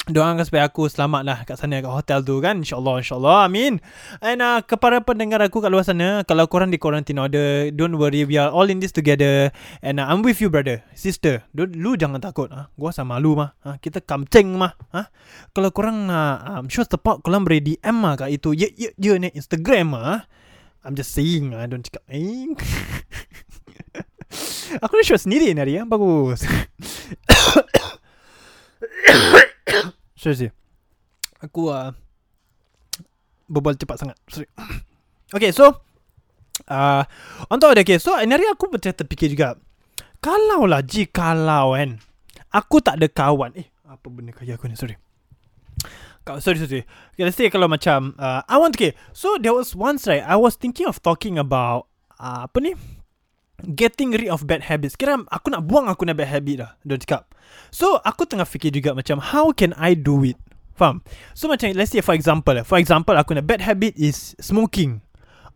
doakan 0.07 0.47
supaya 0.47 0.71
aku 0.71 0.87
selamat 0.87 1.23
lah 1.27 1.39
kat 1.43 1.59
sana 1.59 1.83
kat 1.83 1.91
hotel 1.91 2.23
tu 2.23 2.39
kan 2.39 2.63
insyaallah 2.63 3.03
insyaallah 3.03 3.51
amin 3.51 3.83
and 4.23 4.39
uh, 4.39 4.63
kepada 4.63 5.03
pendengar 5.03 5.43
aku 5.43 5.59
kat 5.59 5.67
luar 5.67 5.83
sana 5.83 6.23
kalau 6.23 6.47
korang 6.47 6.71
di 6.71 6.79
quarantine 6.79 7.19
order 7.19 7.75
don't 7.75 7.99
worry 7.99 8.23
we 8.23 8.39
are 8.39 8.55
all 8.55 8.71
in 8.71 8.79
this 8.79 8.95
together 8.95 9.51
and 9.83 9.99
uh, 9.99 10.07
I'm 10.07 10.23
with 10.23 10.39
you 10.39 10.47
brother 10.47 10.87
sister 10.95 11.43
du, 11.51 11.67
lu 11.67 11.99
jangan 11.99 12.23
takut 12.23 12.47
ah 12.55 12.71
gua 12.79 12.95
sama 12.95 13.19
lu 13.19 13.35
mah 13.35 13.59
ha? 13.67 13.83
kita 13.83 13.99
kamceng 13.99 14.55
mah 14.55 14.79
ha? 14.95 15.11
kalau 15.51 15.75
korang 15.75 16.07
uh, 16.07 16.63
um, 16.63 16.71
show 16.71 16.87
support 16.87 17.27
korang 17.27 17.43
boleh 17.43 17.59
DM 17.59 17.97
mah 17.99 18.15
kat 18.15 18.31
itu 18.31 18.55
ye 18.55 18.71
ye 18.79 18.95
ye 18.95 19.19
ni 19.19 19.35
Instagram 19.35 19.91
mah 19.91 20.23
I'm 20.87 20.95
just 20.95 21.19
saying 21.19 21.51
ah 21.51 21.67
don't 21.67 21.83
cakap 21.83 22.07
eh 22.07 22.55
Aku 24.83 24.93
dah 24.99 25.07
show 25.07 25.17
sendiri 25.17 25.55
ni 25.55 25.61
hari 25.63 25.79
ya. 25.79 25.87
Bagus. 25.87 26.43
Seriously. 30.21 30.51
Aku 31.43 31.69
uh, 31.69 31.93
berbual 33.51 33.77
cepat 33.77 33.97
sangat. 34.01 34.17
Sorry. 34.31 34.49
Okay, 35.35 35.51
so 35.51 35.83
uh, 36.71 37.03
on 37.51 37.59
top 37.59 37.75
of 37.75 37.83
that, 37.83 37.83
okay, 37.83 37.99
so 37.99 38.15
hari 38.15 38.47
aku 38.47 38.71
macam 38.71 38.95
terfikir 38.95 39.35
juga. 39.35 39.59
Kalau 40.23 40.71
lah, 40.71 40.87
Ji, 40.87 41.11
kalau 41.11 41.75
kan, 41.75 41.99
aku 42.55 42.79
tak 42.79 43.03
ada 43.03 43.11
kawan. 43.11 43.51
Eh, 43.59 43.67
apa 43.91 44.07
benda 44.07 44.31
kaya 44.31 44.55
aku 44.55 44.71
ni? 44.71 44.79
Sorry. 44.79 44.95
Kau, 46.23 46.39
sorry, 46.39 46.63
sorry. 46.63 46.87
Okay, 47.15 47.27
let's 47.27 47.35
say 47.35 47.51
kalau 47.51 47.67
macam, 47.67 48.15
uh, 48.23 48.47
I 48.47 48.55
want, 48.59 48.79
okay, 48.79 48.95
so 49.11 49.35
there 49.35 49.51
was 49.51 49.75
once, 49.75 50.07
right, 50.07 50.23
I 50.23 50.39
was 50.39 50.55
thinking 50.55 50.87
of 50.87 51.03
talking 51.03 51.43
about, 51.43 51.91
uh, 52.23 52.47
apa 52.47 52.59
ni? 52.63 52.79
Getting 53.65 54.13
rid 54.13 54.29
of 54.29 54.45
bad 54.45 54.69
habits. 54.69 55.01
Kira 55.01 55.17
aku 55.33 55.49
nak 55.49 55.65
buang 55.65 55.89
aku 55.89 56.05
nak 56.05 56.21
bad 56.21 56.29
habit 56.29 56.57
dah. 56.61 56.71
Dia 56.85 57.01
cakap. 57.01 57.33
So, 57.73 57.97
aku 58.05 58.29
tengah 58.29 58.45
fikir 58.45 58.69
juga 58.75 58.93
macam, 58.93 59.17
how 59.17 59.49
can 59.55 59.73
I 59.81 59.97
do 59.97 60.21
it? 60.29 60.37
Faham? 60.77 61.01
So, 61.33 61.49
macam, 61.49 61.73
let's 61.73 61.89
say 61.89 62.05
for 62.05 62.13
example. 62.13 62.53
For 62.69 62.77
example, 62.77 63.17
aku 63.17 63.33
nak 63.33 63.49
bad 63.49 63.65
habit 63.65 63.97
is 63.97 64.37
smoking. 64.37 65.01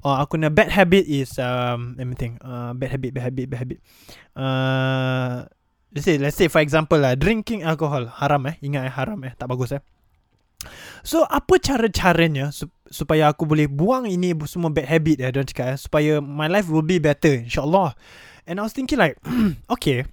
Or 0.01 0.17
aku 0.17 0.41
nak 0.41 0.57
bad 0.57 0.73
habit 0.73 1.05
is, 1.05 1.37
um, 1.37 1.93
let 2.01 2.09
me 2.09 2.17
think. 2.17 2.41
Uh, 2.41 2.73
bad 2.73 2.97
habit, 2.97 3.13
bad 3.13 3.29
habit, 3.29 3.45
bad 3.53 3.61
habit. 3.69 3.79
Uh, 4.33 5.45
let's 5.93 6.09
say, 6.09 6.17
let's 6.17 6.41
say 6.41 6.49
for 6.49 6.65
example 6.65 6.97
lah, 6.97 7.13
drinking 7.21 7.61
alcohol. 7.61 8.09
Haram 8.09 8.49
eh. 8.49 8.57
Ingat 8.65 8.89
eh, 8.89 8.93
haram 8.97 9.21
eh. 9.29 9.37
Tak 9.37 9.45
bagus 9.45 9.77
eh. 9.77 9.83
So, 11.05 11.29
apa 11.29 11.61
cara-caranya 11.61 12.49
supaya 12.91 13.31
aku 13.31 13.47
boleh 13.47 13.71
buang 13.71 14.05
ini 14.11 14.35
semua 14.51 14.69
bad 14.69 14.91
habit 14.91 15.23
eh, 15.23 15.31
dia 15.31 15.47
cakap 15.47 15.67
eh, 15.73 15.77
supaya 15.79 16.13
my 16.19 16.51
life 16.51 16.67
will 16.67 16.85
be 16.85 16.99
better, 16.99 17.39
insyaAllah. 17.47 17.95
And 18.51 18.59
I 18.59 18.67
was 18.67 18.75
thinking 18.75 18.99
like, 18.99 19.15
okay, 19.75 20.11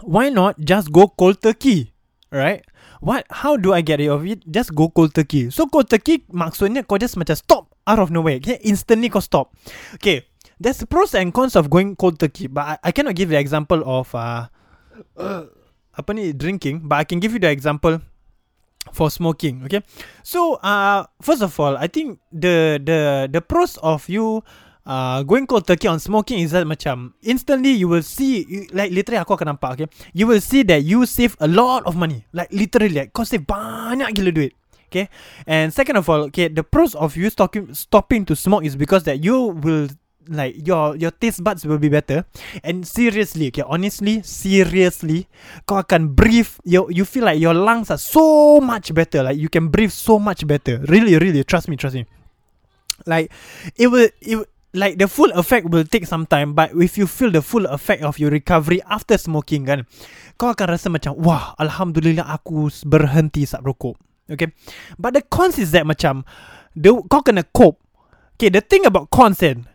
why 0.00 0.32
not 0.32 0.56
just 0.56 0.88
go 0.88 1.12
cold 1.12 1.44
turkey, 1.44 1.92
right? 2.32 2.64
What? 3.04 3.28
How 3.28 3.60
do 3.60 3.76
I 3.76 3.84
get 3.84 4.00
rid 4.00 4.08
of 4.08 4.24
it? 4.24 4.40
Just 4.48 4.72
go 4.72 4.88
cold 4.88 5.12
turkey. 5.12 5.52
So 5.52 5.68
cold 5.68 5.92
turkey 5.92 6.24
maksudnya 6.32 6.86
kau 6.88 6.96
just 6.96 7.20
macam 7.20 7.36
stop 7.36 7.68
out 7.84 8.00
of 8.00 8.08
nowhere. 8.08 8.40
Okay, 8.40 8.56
instantly 8.64 9.12
kau 9.12 9.20
stop. 9.20 9.52
Okay, 10.00 10.24
there's 10.56 10.80
the 10.80 10.88
pros 10.88 11.12
and 11.12 11.28
cons 11.34 11.58
of 11.58 11.68
going 11.68 11.92
cold 11.98 12.16
turkey, 12.16 12.48
but 12.48 12.80
I, 12.80 12.88
I 12.88 12.90
cannot 12.94 13.18
give 13.18 13.28
the 13.28 13.36
example 13.36 13.84
of 13.84 14.08
uh, 14.16 14.48
apa 15.98 16.10
ni 16.16 16.32
drinking, 16.32 16.88
but 16.88 17.02
I 17.02 17.04
can 17.04 17.20
give 17.20 17.36
you 17.36 17.42
the 17.42 17.52
example 17.52 18.00
for 18.90 19.10
smoking. 19.10 19.62
Okay, 19.70 19.86
so 20.26 20.58
uh, 20.66 21.06
first 21.22 21.42
of 21.42 21.54
all, 21.62 21.78
I 21.78 21.86
think 21.86 22.18
the 22.34 22.82
the 22.82 23.30
the 23.30 23.38
pros 23.38 23.78
of 23.78 24.10
you 24.10 24.42
uh, 24.86 25.22
going 25.22 25.46
cold 25.46 25.66
turkey 25.66 25.86
on 25.86 26.00
smoking 26.00 26.40
is 26.40 26.50
that 26.50 26.66
macam 26.66 27.14
instantly 27.22 27.70
you 27.70 27.86
will 27.86 28.02
see 28.02 28.66
like 28.74 28.90
literally 28.90 29.20
aku 29.20 29.38
akan 29.38 29.54
nampak 29.54 29.78
okay 29.78 29.88
you 30.10 30.26
will 30.26 30.42
see 30.42 30.66
that 30.66 30.82
you 30.82 31.06
save 31.06 31.38
a 31.38 31.48
lot 31.48 31.86
of 31.86 31.94
money 31.94 32.26
like 32.34 32.50
literally 32.50 32.90
like 32.90 33.14
kau 33.14 33.22
save 33.22 33.46
banyak 33.46 34.10
gila 34.14 34.34
duit 34.34 34.52
okay 34.90 35.06
and 35.46 35.70
second 35.72 35.96
of 35.96 36.04
all 36.10 36.26
okay 36.28 36.50
the 36.50 36.66
pros 36.66 36.98
of 36.98 37.14
you 37.14 37.30
stopping 37.30 37.70
stopping 37.72 38.26
to 38.26 38.34
smoke 38.34 38.66
is 38.66 38.74
because 38.74 39.06
that 39.06 39.22
you 39.22 39.54
will 39.62 39.86
like 40.28 40.54
your 40.66 40.94
your 40.96 41.10
taste 41.10 41.42
buds 41.42 41.66
will 41.66 41.78
be 41.78 41.88
better. 41.88 42.24
And 42.62 42.86
seriously 42.86 43.48
okay 43.48 43.64
honestly 43.66 44.22
seriously 44.22 45.26
kau 45.66 45.82
akan 45.82 46.14
breathe 46.14 46.50
you 46.62 46.86
you 46.90 47.04
feel 47.04 47.26
like 47.26 47.40
your 47.40 47.54
lungs 47.54 47.90
are 47.90 48.00
so 48.00 48.60
much 48.60 48.94
better. 48.94 49.22
Like 49.22 49.38
you 49.38 49.48
can 49.48 49.68
breathe 49.68 49.94
so 49.94 50.18
much 50.18 50.46
better. 50.46 50.78
Really 50.86 51.18
really 51.18 51.42
trust 51.42 51.66
me 51.66 51.76
trust 51.76 51.96
me. 51.98 52.06
Like 53.06 53.32
it 53.74 53.88
will 53.90 54.08
it 54.22 54.46
like 54.72 54.96
the 54.96 55.08
full 55.08 55.30
effect 55.36 55.68
will 55.68 55.84
take 55.84 56.08
some 56.08 56.24
time 56.24 56.56
but 56.56 56.72
if 56.72 56.96
you 56.96 57.06
feel 57.06 57.30
the 57.30 57.42
full 57.44 57.66
effect 57.68 58.02
of 58.02 58.16
your 58.16 58.32
recovery 58.32 58.80
after 58.88 59.20
smoking 59.20 59.68
kan 59.68 59.84
kau 60.40 60.48
akan 60.48 60.66
rasa 60.72 60.88
macam 60.88 61.12
wah 61.20 61.52
alhamdulillah 61.60 62.24
aku 62.24 62.72
berhenti 62.88 63.44
sat 63.44 63.60
rokok. 63.60 64.00
Okay? 64.32 64.48
But 64.96 65.12
the 65.18 65.22
cons 65.26 65.60
is 65.60 65.76
that 65.76 65.84
macam 65.84 66.24
the 66.72 66.94
kau 67.10 67.20
kena 67.20 67.44
cope. 67.52 67.76
Okay 68.40 68.48
the 68.48 68.64
thing 68.64 68.88
about 68.88 69.12
cons 69.12 69.44
kan 69.44 69.68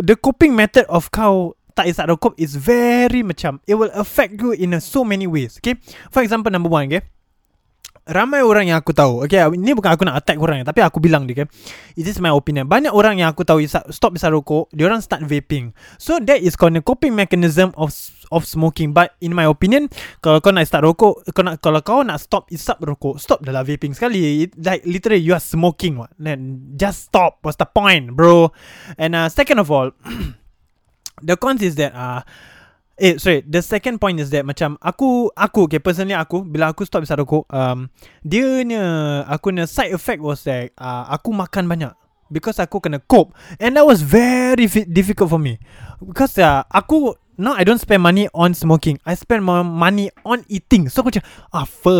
the 0.00 0.16
coping 0.16 0.56
method 0.56 0.88
of 0.88 1.12
kau 1.12 1.52
tak 1.76 1.88
isap 1.88 2.08
rokok 2.08 2.36
is 2.40 2.56
very 2.56 3.20
macam 3.24 3.60
it 3.68 3.76
will 3.76 3.92
affect 3.96 4.36
you 4.40 4.52
in 4.52 4.72
a 4.76 4.80
so 4.80 5.04
many 5.04 5.28
ways 5.28 5.60
okay? 5.60 5.76
For 6.12 6.24
example 6.24 6.52
number 6.52 6.68
one 6.68 6.88
okay 6.88 7.11
Ramai 8.02 8.42
orang 8.42 8.66
yang 8.66 8.82
aku 8.82 8.90
tahu. 8.90 9.22
Okay 9.22 9.38
Ini 9.38 9.78
bukan 9.78 9.94
aku 9.94 10.02
nak 10.02 10.18
attack 10.18 10.34
orang 10.42 10.66
Tapi 10.66 10.82
aku 10.82 10.98
bilang 10.98 11.22
dia 11.22 11.42
okay? 11.42 11.46
It 11.94 12.02
is 12.02 12.18
my 12.18 12.34
opinion. 12.34 12.66
Banyak 12.66 12.90
orang 12.90 13.22
yang 13.22 13.30
aku 13.30 13.46
tahu 13.46 13.62
Stop 13.66 14.18
isap 14.18 14.34
rokok 14.34 14.66
Dia 14.74 14.90
orang 14.90 14.98
start 14.98 15.22
vaping. 15.22 15.70
So 16.02 16.18
that 16.18 16.42
is 16.42 16.58
called 16.58 16.74
a 16.74 16.82
coping 16.82 17.14
mechanism 17.14 17.70
Of 17.78 17.94
of 18.34 18.42
smoking. 18.42 18.90
But 18.90 19.14
in 19.22 19.38
my 19.38 19.46
opinion 19.46 19.86
Kalau 20.18 20.42
kau 20.42 20.50
nak 20.50 20.66
start 20.66 20.82
rokok 20.82 21.22
kau 21.30 21.46
nak, 21.46 21.62
Kalau 21.62 21.78
kau 21.86 22.02
nak 22.02 22.18
stop 22.18 22.50
isap 22.50 22.82
rokok 22.82 23.22
Stop 23.22 23.46
dah 23.46 23.62
vaping 23.62 23.94
sekali. 23.94 24.50
It, 24.50 24.58
Like 24.58 24.82
literally 24.82 25.22
you 25.22 25.38
are 25.38 25.42
smoking 25.42 26.02
what. 26.02 26.10
Then 26.18 26.74
just 26.74 27.06
stop. 27.06 27.38
What's 27.46 27.60
the 27.62 27.70
point 27.70 28.18
bro? 28.18 28.50
And 28.98 29.14
uh, 29.14 29.30
second 29.30 29.62
of 29.62 29.70
all 29.70 29.94
The 31.22 31.38
cons 31.38 31.62
is 31.62 31.78
that 31.78 31.94
uh, 31.94 32.26
Eh 33.00 33.16
sorry 33.16 33.40
The 33.48 33.64
second 33.64 33.96
point 33.96 34.20
is 34.20 34.28
that 34.36 34.44
Macam 34.44 34.76
aku 34.76 35.32
Aku 35.32 35.64
okay 35.64 35.80
personally 35.80 36.12
aku 36.12 36.44
Bila 36.44 36.76
aku 36.76 36.84
stop 36.84 37.00
isap 37.00 37.24
rokok 37.24 37.48
um, 37.48 37.88
Dia 38.20 38.60
ni 38.64 38.76
Aku 39.32 39.48
ni 39.48 39.64
side 39.64 39.96
effect 39.96 40.20
was 40.20 40.44
that 40.44 40.76
uh, 40.76 41.08
Aku 41.16 41.32
makan 41.32 41.64
banyak. 41.68 41.92
Because 42.32 42.56
aku 42.64 42.80
kena 42.80 42.96
cope. 43.04 43.36
And 43.60 43.76
that 43.76 43.84
was 43.84 44.00
very 44.00 44.64
fi- 44.64 44.88
difficult 44.88 45.28
for 45.28 45.36
me. 45.36 45.60
Because 46.00 46.40
uh, 46.40 46.64
Aku 46.72 47.12
Now 47.40 47.56
I 47.56 47.64
don't 47.64 47.80
spend 47.80 48.04
money 48.04 48.28
on 48.36 48.52
smoking. 48.52 49.00
I 49.08 49.16
spend 49.16 49.40
more 49.40 49.64
money 49.64 50.12
on 50.22 50.44
eating. 50.52 50.92
So 50.92 51.00
aku 51.00 51.16
macam 51.16 51.24
Apa? 51.48 51.98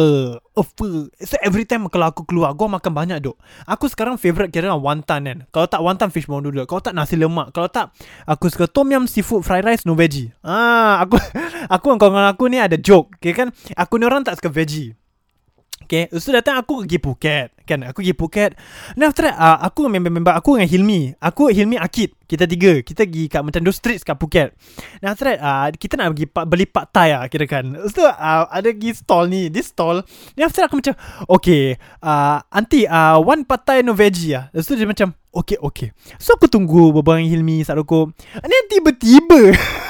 Apa? 0.53 0.89
So 1.25 1.41
every 1.41 1.65
time 1.65 1.89
kalau 1.89 2.13
aku 2.13 2.29
keluar 2.29 2.53
Aku 2.53 2.69
makan 2.69 2.93
banyak 2.93 3.19
duk. 3.25 3.41
Aku 3.65 3.89
sekarang 3.89 4.21
favourite 4.21 4.53
kira 4.53 4.73
wonton 4.77 5.21
kan. 5.25 5.39
Kalau 5.49 5.67
tak 5.69 5.81
wonton 5.81 6.13
fish 6.13 6.29
bone 6.29 6.45
noodle 6.45 6.69
Kalau 6.69 6.85
tak 6.85 6.93
nasi 6.93 7.17
lemak. 7.17 7.51
Kalau 7.57 7.69
tak 7.73 7.97
Aku 8.29 8.53
suka 8.53 8.69
tom 8.69 8.93
yum 8.93 9.09
seafood 9.09 9.41
fried 9.45 9.65
rice 9.65 9.89
no 9.89 9.97
veggie. 9.97 10.33
Ah, 10.45 11.01
Aku 11.05 11.17
Aku 11.75 11.85
dengan 11.93 12.01
kawan 12.01 12.27
aku 12.29 12.45
ni 12.53 12.61
ada 12.61 12.77
joke 12.77 13.17
Okay 13.17 13.33
kan. 13.33 13.49
Aku 13.77 13.97
ni 13.97 14.05
orang 14.05 14.25
tak 14.25 14.37
suka 14.37 14.53
veggie 14.53 14.97
Okay 15.83 16.09
So 16.17 16.31
datang 16.31 16.61
aku 16.63 16.87
pergi 16.87 16.99
Phuket. 17.03 17.49
Kan 17.67 17.83
aku 17.87 18.03
pergi 18.03 18.15
Phuket. 18.15 18.51
Then 18.95 19.11
after 19.11 19.27
that 19.27 19.37
uh, 19.37 19.59
Aku 19.67 19.87
dengan 19.87 20.03
member-member 20.03 20.33
Aku 20.39 20.57
dengan 20.57 20.71
Hilmi. 20.71 21.19
Aku 21.19 21.51
Hilmi 21.51 21.77
Akid 21.79 22.15
Kita 22.25 22.47
tiga. 22.47 22.81
Kita 22.81 23.05
pergi 23.05 23.29
kat 23.29 23.43
those 23.63 23.79
streets 23.79 24.03
kat 24.07 24.17
Phuket. 24.17 24.55
Then 25.03 25.13
after 25.13 25.27
that 25.31 25.39
uh, 25.43 25.67
Kita 25.75 25.99
nak 25.99 26.15
pergi 26.15 26.27
beli 26.31 26.67
pad 26.71 26.87
thai 26.91 27.09
lah 27.15 27.23
Kira 27.27 27.45
kan. 27.51 27.65
So 27.91 28.07
uh, 28.07 28.45
ada 28.49 28.69
pergi 28.71 28.91
stall 28.95 29.29
ni 29.29 29.51
This 29.51 29.71
stall. 29.75 30.07
Then 30.39 30.49
after 30.49 30.65
that 30.65 30.69
aku 30.71 30.79
macam 30.79 30.95
Okay 31.27 31.77
uh, 32.01 32.39
Aunty 32.55 32.87
uh, 32.87 33.19
One 33.19 33.43
pad 33.43 33.67
thai 33.67 33.83
no 33.83 33.93
veggie 33.93 34.39
lah. 34.39 34.49
Lepas 34.55 34.67
tu 34.71 34.79
dia 34.79 34.87
macam 34.87 35.11
Okay 35.33 35.57
okay. 35.59 35.97
So 36.21 36.37
aku 36.37 36.47
tunggu 36.47 36.93
Berbual 36.93 37.25
dengan 37.25 37.31
Hilmi 37.41 37.57
Sat 37.67 37.75
rokok 37.75 38.15
And 38.39 38.49
then 38.49 38.65
tiba-tiba 38.71 39.41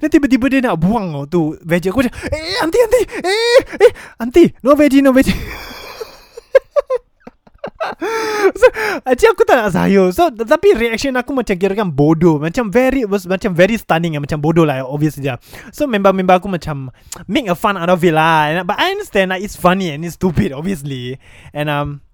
Dan 0.00 0.08
tiba-tiba 0.08 0.46
dia 0.50 0.60
nak 0.62 0.76
buang 0.80 1.12
tau 1.12 1.24
tu 1.26 1.40
veggie. 1.64 1.90
Aku 1.90 2.04
macam 2.04 2.14
eh 2.32 2.60
aunty 2.62 2.78
aunty 2.80 3.02
eh 3.24 3.60
eh 3.86 3.92
aunty 4.20 4.44
no 4.60 4.76
veggie 4.76 5.02
no 5.02 5.12
veggie. 5.12 5.36
So, 8.56 8.66
Actually 9.06 9.30
aku 9.30 9.44
tak 9.46 9.56
nak 9.62 9.70
sayur. 9.74 10.10
So 10.10 10.30
Tapi 10.32 10.74
reaction 10.74 11.14
aku 11.14 11.30
macam 11.34 11.54
Kira 11.54 11.74
kan 11.76 11.90
bodoh. 11.90 12.38
Macam 12.42 12.70
very 12.70 13.06
was 13.06 13.26
Macam 13.28 13.54
very 13.54 13.78
stunning 13.78 14.18
Macam 14.18 14.42
bodoh 14.42 14.66
lah 14.66 14.82
Obviously 14.82 15.26
lah. 15.26 15.38
So 15.70 15.86
member-member 15.86 16.34
aku 16.40 16.50
macam 16.50 16.90
Make 17.30 17.46
a 17.46 17.56
fun 17.56 17.78
out 17.78 17.90
of 17.90 18.02
it 18.02 18.14
lah. 18.14 18.62
But 18.66 18.78
I 18.80 18.94
understand 18.96 19.30
like, 19.30 19.42
It's 19.42 19.54
funny 19.54 19.94
and 19.94 20.02
it's 20.02 20.18
stupid 20.18 20.50
Obviously. 20.50 21.18
And 21.54 21.70
um 21.70 22.05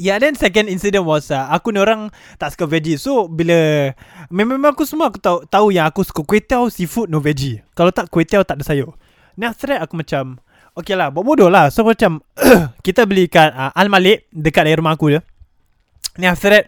Yeah 0.00 0.16
then 0.16 0.32
second 0.32 0.72
incident 0.72 1.04
was 1.04 1.28
uh, 1.28 1.52
Aku 1.52 1.76
ni 1.76 1.78
orang 1.84 2.08
Tak 2.40 2.56
suka 2.56 2.64
veggie. 2.64 2.96
So 2.96 3.28
bila 3.28 3.92
Memang 4.32 4.72
aku 4.72 4.88
semua 4.88 5.12
Aku 5.12 5.20
tahu 5.20 5.44
tahu 5.44 5.68
yang 5.76 5.84
aku 5.84 6.00
suka 6.00 6.24
Kuih 6.24 6.40
tiaw 6.40 6.72
seafood 6.72 7.12
no 7.12 7.20
veggie. 7.20 7.60
Kalau 7.76 7.92
tak 7.92 8.08
kuih 8.08 8.24
tiaw 8.24 8.40
tak 8.40 8.56
ada 8.56 8.64
sayur. 8.64 8.96
Then 9.36 9.52
after 9.52 9.68
that 9.68 9.84
aku 9.84 10.00
macam 10.00 10.40
Okay 10.72 10.96
lah 10.96 11.12
Buat 11.12 11.24
bodoh 11.28 11.52
lah. 11.52 11.68
So 11.68 11.84
macam 11.84 12.24
Kita 12.86 13.04
beli 13.04 13.28
kat 13.28 13.52
uh, 13.52 13.76
Al-Malik 13.76 14.24
Dekat 14.32 14.64
dari 14.64 14.80
rumah 14.80 14.96
aku 14.96 15.12
je. 15.12 15.20
Ni 16.16 16.24
after 16.24 16.48
that 16.48 16.64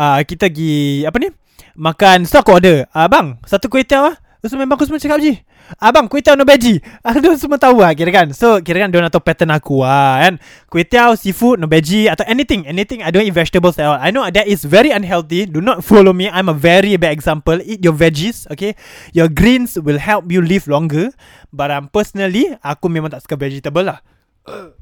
uh, 0.00 0.24
Kita 0.24 0.48
pergi 0.48 1.04
Apa 1.04 1.20
ni? 1.20 1.28
Makan 1.76 2.24
So 2.24 2.40
aku 2.40 2.56
order. 2.56 2.88
Uh, 2.96 3.04
Bang 3.12 3.36
Satu 3.44 3.68
kuih 3.68 3.84
tiaw 3.84 4.08
lah 4.08 4.16
Tu 4.40 4.48
memang 4.56 4.72
aku 4.72 4.88
semua 4.88 4.96
cakap 4.96 5.20
je 5.20 5.36
Abang 5.76 6.08
kuih 6.08 6.24
tiaw 6.24 6.32
no 6.32 6.48
veggie. 6.48 6.80
Aku 7.06 7.20
semua 7.36 7.60
tahu 7.60 7.84
lah 7.84 7.92
Kira 7.92 8.08
kan. 8.08 8.32
So 8.32 8.58
kira 8.64 8.80
kan 8.80 8.88
Dia 8.88 9.04
tahu 9.12 9.20
pattern 9.20 9.52
aku 9.52 9.84
lah 9.84 10.24
kan. 10.24 10.34
Kuih 10.66 10.88
tiaw 10.88 11.12
Seafood 11.12 11.60
no 11.60 11.68
veggie 11.68 12.08
Atau 12.08 12.24
anything 12.24 12.64
Anything. 12.64 13.04
I 13.04 13.12
don't 13.12 13.22
eat 13.28 13.36
vegetables 13.36 13.76
at 13.76 13.84
all. 13.84 14.00
I 14.00 14.08
know 14.08 14.24
that 14.24 14.48
is 14.48 14.64
very 14.64 14.90
unhealthy. 14.96 15.44
Do 15.44 15.60
not 15.60 15.84
follow 15.84 16.16
me. 16.16 16.32
I'm 16.32 16.48
a 16.48 16.56
very 16.56 16.96
bad 16.96 17.12
example. 17.12 17.60
Eat 17.60 17.84
your 17.84 17.92
veggies 17.92 18.48
Okay? 18.50 18.74
Your 19.12 19.28
greens 19.28 19.76
will 19.76 20.00
help 20.00 20.26
you 20.32 20.40
live 20.40 20.64
longer. 20.66 21.12
But 21.52 21.68
um, 21.70 21.92
personally 21.92 22.50
Aku 22.64 22.88
memang 22.88 23.12
tak 23.12 23.22
suka 23.28 23.36
vegetable 23.36 23.84
lah. 23.84 24.00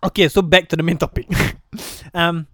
Okay, 0.00 0.32
so 0.32 0.40
back 0.40 0.64
to 0.72 0.80
the 0.80 0.82
main 0.82 0.96
topic. 0.96 1.28
um, 2.16 2.48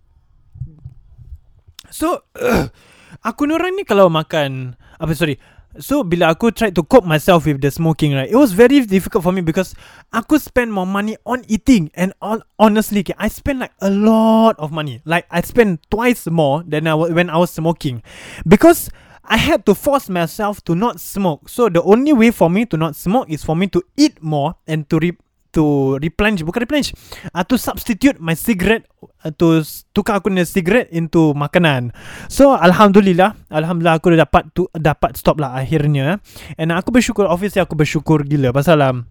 so, 1.94 2.26
uh, 2.34 2.66
aku 3.26 3.50
ni 3.50 3.52
orang 3.58 3.74
ni 3.74 3.82
kalau 3.82 4.06
makan, 4.06 4.78
apa 5.02 5.10
sorry. 5.18 5.42
So, 5.76 6.00
bila 6.00 6.32
aku 6.32 6.56
try 6.56 6.72
to 6.72 6.80
cope 6.80 7.04
myself 7.04 7.44
with 7.44 7.60
the 7.60 7.68
smoking, 7.68 8.16
right, 8.16 8.30
it 8.32 8.38
was 8.38 8.56
very 8.56 8.80
difficult 8.88 9.20
for 9.20 9.28
me 9.28 9.44
because 9.44 9.76
aku 10.08 10.40
spend 10.40 10.72
more 10.72 10.88
money 10.88 11.20
on 11.28 11.44
eating. 11.52 11.92
And 11.92 12.16
on, 12.24 12.40
honestly, 12.56 13.04
okay, 13.04 13.12
I 13.20 13.28
spend 13.28 13.60
like 13.60 13.76
a 13.84 13.92
lot 13.92 14.56
of 14.56 14.72
money. 14.72 15.04
Like, 15.04 15.28
I 15.28 15.44
spend 15.44 15.84
twice 15.92 16.24
more 16.32 16.64
than 16.64 16.88
I, 16.88 16.96
when 16.96 17.28
I 17.28 17.36
was 17.36 17.52
smoking. 17.52 18.00
Because 18.48 18.88
I 19.20 19.36
had 19.36 19.68
to 19.68 19.76
force 19.76 20.08
myself 20.08 20.64
to 20.64 20.72
not 20.72 20.96
smoke. 20.96 21.52
So, 21.52 21.68
the 21.68 21.84
only 21.84 22.16
way 22.16 22.32
for 22.32 22.48
me 22.48 22.64
to 22.72 22.80
not 22.80 22.96
smoke 22.96 23.28
is 23.28 23.44
for 23.44 23.52
me 23.52 23.68
to 23.76 23.84
eat 24.00 24.22
more 24.24 24.56
and 24.64 24.88
to 24.88 24.96
re- 24.96 25.20
to 25.56 25.96
replenish 25.96 26.44
bukan 26.44 26.68
replenish 26.68 26.92
uh, 27.32 27.40
to 27.40 27.56
substitute 27.56 28.20
my 28.20 28.36
cigarette 28.36 28.84
uh, 29.24 29.32
to 29.32 29.64
tukar 29.96 30.20
aku 30.20 30.28
punya 30.28 30.44
cigarette 30.44 30.92
into 30.92 31.32
makanan. 31.32 31.96
So 32.28 32.52
alhamdulillah 32.52 33.32
alhamdulillah 33.48 33.96
aku 33.96 34.12
dah 34.12 34.28
dapat 34.28 34.52
tu 34.52 34.68
dapat 34.76 35.16
stop 35.16 35.40
lah 35.40 35.56
akhirnya. 35.56 36.20
And 36.60 36.76
aku 36.76 36.92
bersyukur 36.92 37.24
obviously 37.24 37.64
aku 37.64 37.72
bersyukur 37.72 38.28
gila. 38.28 38.52
Pasal 38.52 38.84
um, 38.84 39.08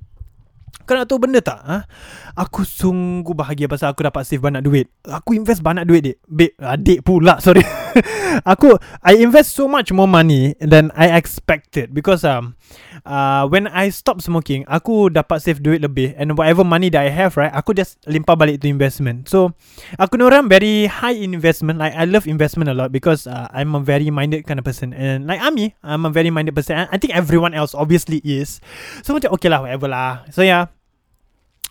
kau 0.84 0.94
nak 0.94 1.08
tahu 1.08 1.24
benda 1.24 1.40
tak? 1.40 1.60
Ha? 1.64 1.78
Aku 2.36 2.68
sungguh 2.68 3.32
bahagia 3.32 3.72
pasal 3.72 3.96
aku 3.96 4.04
dapat 4.04 4.28
save 4.28 4.44
banyak 4.44 4.60
duit. 4.60 4.92
Aku 5.08 5.32
invest 5.32 5.64
banyak 5.64 5.88
duit, 5.88 6.02
dik. 6.12 6.18
Babe, 6.28 6.54
adik 6.60 7.00
pula, 7.08 7.40
sorry. 7.46 7.64
aku, 8.44 8.76
I 9.00 9.24
invest 9.24 9.56
so 9.56 9.72
much 9.72 9.96
more 9.96 10.06
money 10.06 10.54
than 10.60 10.92
I 10.94 11.16
expected. 11.16 11.96
Because 11.96 12.28
um, 12.28 12.60
uh, 13.08 13.48
when 13.48 13.72
I 13.72 13.88
stop 13.90 14.20
smoking, 14.20 14.68
aku 14.68 15.08
dapat 15.10 15.42
save 15.42 15.64
duit 15.64 15.80
lebih. 15.80 16.12
And 16.20 16.36
whatever 16.36 16.68
money 16.68 16.92
that 16.92 17.08
I 17.08 17.10
have, 17.10 17.40
right, 17.40 17.56
aku 17.56 17.72
just 17.72 17.98
limpah 18.06 18.36
balik 18.36 18.60
to 18.62 18.68
investment. 18.68 19.32
So, 19.32 19.56
aku 19.96 20.20
ni 20.20 20.28
orang 20.28 20.52
very 20.52 20.92
high 20.92 21.16
in 21.16 21.32
investment. 21.32 21.80
Like, 21.80 21.96
I 21.96 22.04
love 22.04 22.28
investment 22.28 22.68
a 22.68 22.76
lot 22.76 22.92
because 22.92 23.26
uh, 23.26 23.48
I'm 23.56 23.74
a 23.74 23.82
very 23.82 24.12
minded 24.12 24.44
kind 24.44 24.60
of 24.60 24.68
person. 24.68 24.92
And 24.92 25.24
like 25.24 25.40
Ami, 25.40 25.74
I'm 25.82 26.04
a 26.04 26.12
very 26.12 26.30
minded 26.30 26.54
person. 26.54 26.84
I 26.92 26.98
think 27.00 27.16
everyone 27.16 27.56
else 27.56 27.72
obviously 27.72 28.20
is. 28.28 28.60
So, 29.08 29.16
macam 29.16 29.32
okay 29.40 29.48
lah, 29.48 29.64
whatever 29.64 29.88
lah. 29.88 30.28
So, 30.30 30.44
yeah. 30.44 30.65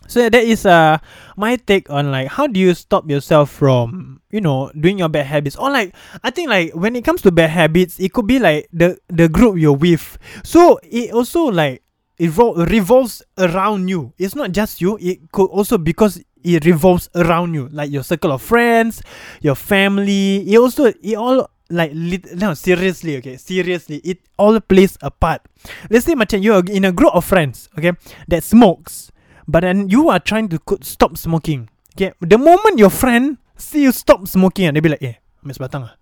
So 0.07 0.29
that 0.29 0.43
is 0.43 0.65
uh 0.65 0.97
my 1.37 1.55
take 1.57 1.89
on 1.89 2.11
like 2.11 2.27
how 2.29 2.47
do 2.47 2.59
you 2.59 2.73
stop 2.73 3.09
yourself 3.09 3.49
from 3.49 4.21
you 4.31 4.41
know 4.41 4.71
doing 4.79 4.99
your 4.99 5.09
bad 5.09 5.25
habits? 5.25 5.55
Or 5.55 5.69
like 5.71 5.95
I 6.23 6.29
think 6.29 6.49
like 6.49 6.73
when 6.73 6.95
it 6.95 7.03
comes 7.03 7.21
to 7.23 7.31
bad 7.31 7.49
habits 7.49 7.99
it 7.99 8.13
could 8.13 8.27
be 8.27 8.39
like 8.39 8.69
the 8.71 8.97
the 9.09 9.29
group 9.29 9.57
you're 9.57 9.73
with. 9.77 10.17
So 10.43 10.79
it 10.83 11.11
also 11.11 11.45
like 11.45 11.81
evol- 12.19 12.69
revolves 12.69 13.23
around 13.37 13.87
you. 13.89 14.13
It's 14.17 14.35
not 14.35 14.51
just 14.51 14.81
you. 14.81 14.97
It 15.01 15.31
could 15.31 15.49
also 15.49 15.77
because 15.77 16.21
it 16.43 16.65
revolves 16.65 17.09
around 17.15 17.53
you. 17.53 17.69
Like 17.71 17.91
your 17.91 18.03
circle 18.03 18.31
of 18.31 18.41
friends 18.41 19.01
your 19.41 19.55
family. 19.55 20.45
It 20.45 20.57
also 20.57 20.85
it 20.85 21.15
all 21.15 21.49
like 21.71 21.89
lit- 21.95 22.37
no 22.37 22.53
seriously 22.53 23.17
okay 23.17 23.37
seriously 23.37 23.97
it 24.05 24.19
all 24.37 24.59
plays 24.61 24.97
a 25.01 25.09
part. 25.09 25.41
Let's 25.89 26.05
say 26.05 26.13
macam 26.13 26.43
you're 26.45 26.61
in 26.69 26.85
a 26.85 26.93
group 26.93 27.15
of 27.17 27.25
friends 27.25 27.69
okay 27.73 27.93
that 28.29 28.43
smokes 28.45 29.09
but 29.45 29.61
then 29.65 29.89
you 29.89 30.09
are 30.09 30.21
trying 30.21 30.49
to 30.51 30.57
stop 30.81 31.17
smoking. 31.17 31.69
Okay, 31.95 32.11
the 32.19 32.35
moment 32.35 32.75
your 32.75 32.91
friend 32.91 33.39
see 33.55 33.87
you 33.87 33.91
stop 33.95 34.27
smoking, 34.27 34.67
they 34.75 34.83
be 34.83 34.91
like, 34.91 35.03
eh, 35.03 35.15
ambil 35.41 35.55
sebatang 35.55 35.81
lah. 35.87 35.95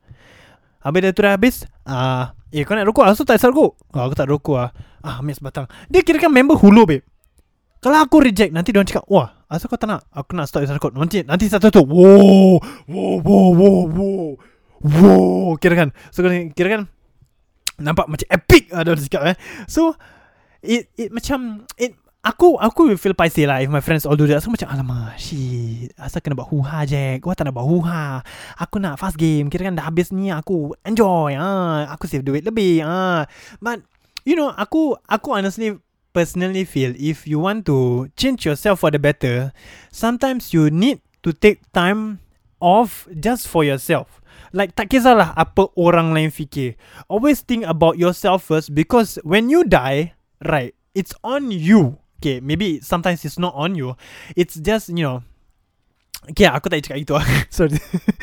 Habis 0.84 0.99
dah 0.99 1.12
tu 1.15 1.21
dah 1.23 1.34
habis, 1.38 1.56
ah, 1.88 2.36
eh 2.51 2.67
kau 2.67 2.75
nak 2.75 2.89
rokok? 2.89 3.08
Asal 3.08 3.23
tak 3.23 3.39
isap 3.39 3.56
rokok? 3.56 3.71
Oh, 3.95 4.01
aku 4.03 4.15
tak 4.17 4.27
rokok 4.27 4.58
lah. 4.60 4.71
Ah, 4.99 5.23
ambil 5.23 5.38
sebatang. 5.38 5.65
Dia 5.88 6.03
kira 6.03 6.19
kan 6.19 6.34
member 6.34 6.60
hulu, 6.60 6.84
babe. 6.84 7.06
Kalau 7.79 7.99
aku 8.03 8.23
reject, 8.23 8.51
nanti 8.51 8.71
dia 8.71 8.84
cakap, 8.84 9.08
wah, 9.08 9.47
asal 9.47 9.71
kau 9.71 9.79
tak 9.79 9.88
nak? 9.88 10.08
Aku 10.12 10.36
nak 10.36 10.47
stop 10.51 10.63
isap 10.63 10.79
rokok. 10.79 10.95
Nanti, 10.99 11.23
nanti 11.23 11.47
satu 11.47 11.71
tu, 11.71 11.84
wow, 11.88 12.60
wow, 12.89 13.15
wow, 13.23 13.47
wow, 13.56 13.79
wow, 13.88 14.27
wow, 14.84 15.49
kira 15.56 15.88
kan. 15.88 15.89
So, 16.12 16.23
kira 16.51 16.67
kan, 16.67 16.82
nampak 17.79 18.12
macam 18.12 18.27
epic 18.27 18.71
lah 18.75 18.84
dia 18.84 18.99
cakap 19.08 19.23
eh. 19.32 19.36
So, 19.71 19.95
it, 20.60 20.91
it 20.99 21.15
macam, 21.15 21.63
it 21.79 21.95
Aku 22.23 22.55
aku 22.55 22.88
will 22.88 22.95
feel 22.95 23.12
paiseh 23.12 23.43
lah 23.43 23.59
if 23.59 23.67
my 23.67 23.83
friends 23.83 24.07
all 24.07 24.15
do 24.15 24.23
that. 24.31 24.39
So 24.39 24.47
macam 24.47 24.71
alamak, 24.71 25.19
shit. 25.19 25.91
Asal 25.99 26.23
kena 26.23 26.39
buat 26.39 26.47
huha 26.47 26.88
je. 26.88 27.19
Gua 27.19 27.36
tak 27.36 27.51
nak 27.51 27.59
buat 27.59 27.67
huha. 27.67 28.23
Aku 28.63 28.79
nak 28.79 28.95
fast 28.95 29.19
game. 29.19 29.51
Kira 29.51 29.67
kan 29.67 29.75
dah 29.75 29.91
habis 29.91 30.15
ni 30.15 30.31
aku 30.31 30.71
enjoy. 30.88 31.36
Ah, 31.36 31.83
aku 31.91 32.07
save 32.07 32.23
duit 32.23 32.47
lebih. 32.47 32.79
Ah. 32.79 33.27
But 33.59 33.83
you 34.23 34.39
know, 34.39 34.55
aku 34.55 34.95
aku 35.12 35.36
honestly 35.36 35.75
personally 36.15 36.63
feel 36.63 36.95
if 36.95 37.27
you 37.27 37.43
want 37.43 37.67
to 37.67 38.07
change 38.15 38.47
yourself 38.47 38.79
for 38.79 38.91
the 38.93 39.03
better, 39.03 39.51
sometimes 39.91 40.55
you 40.55 40.71
need 40.71 41.03
to 41.27 41.36
take 41.36 41.59
time 41.75 42.23
off 42.63 43.03
just 43.19 43.51
for 43.51 43.67
yourself. 43.67 44.23
Like 44.55 44.79
tak 44.79 44.95
kisahlah 44.95 45.36
apa 45.36 45.67
orang 45.75 46.15
lain 46.15 46.31
fikir. 46.31 46.79
Always 47.12 47.43
think 47.43 47.67
about 47.67 47.99
yourself 47.99 48.47
first 48.47 48.71
because 48.71 49.19
when 49.27 49.51
you 49.51 49.67
die, 49.67 50.15
right, 50.39 50.71
it's 50.95 51.12
on 51.19 51.51
you. 51.51 52.02
Okay, 52.23 52.39
maybe 52.39 52.79
sometimes 52.79 53.27
it's 53.27 53.36
not 53.36 53.51
on 53.51 53.75
you. 53.75 53.99
It's 54.39 54.55
just, 54.55 54.88
you 54.88 55.03
know, 55.03 55.27
Okay, 56.31 56.47
aku 56.47 56.71
tak 56.71 56.88
cakap 56.88 56.97
itu. 57.03 57.13
Sorry. 57.55 57.75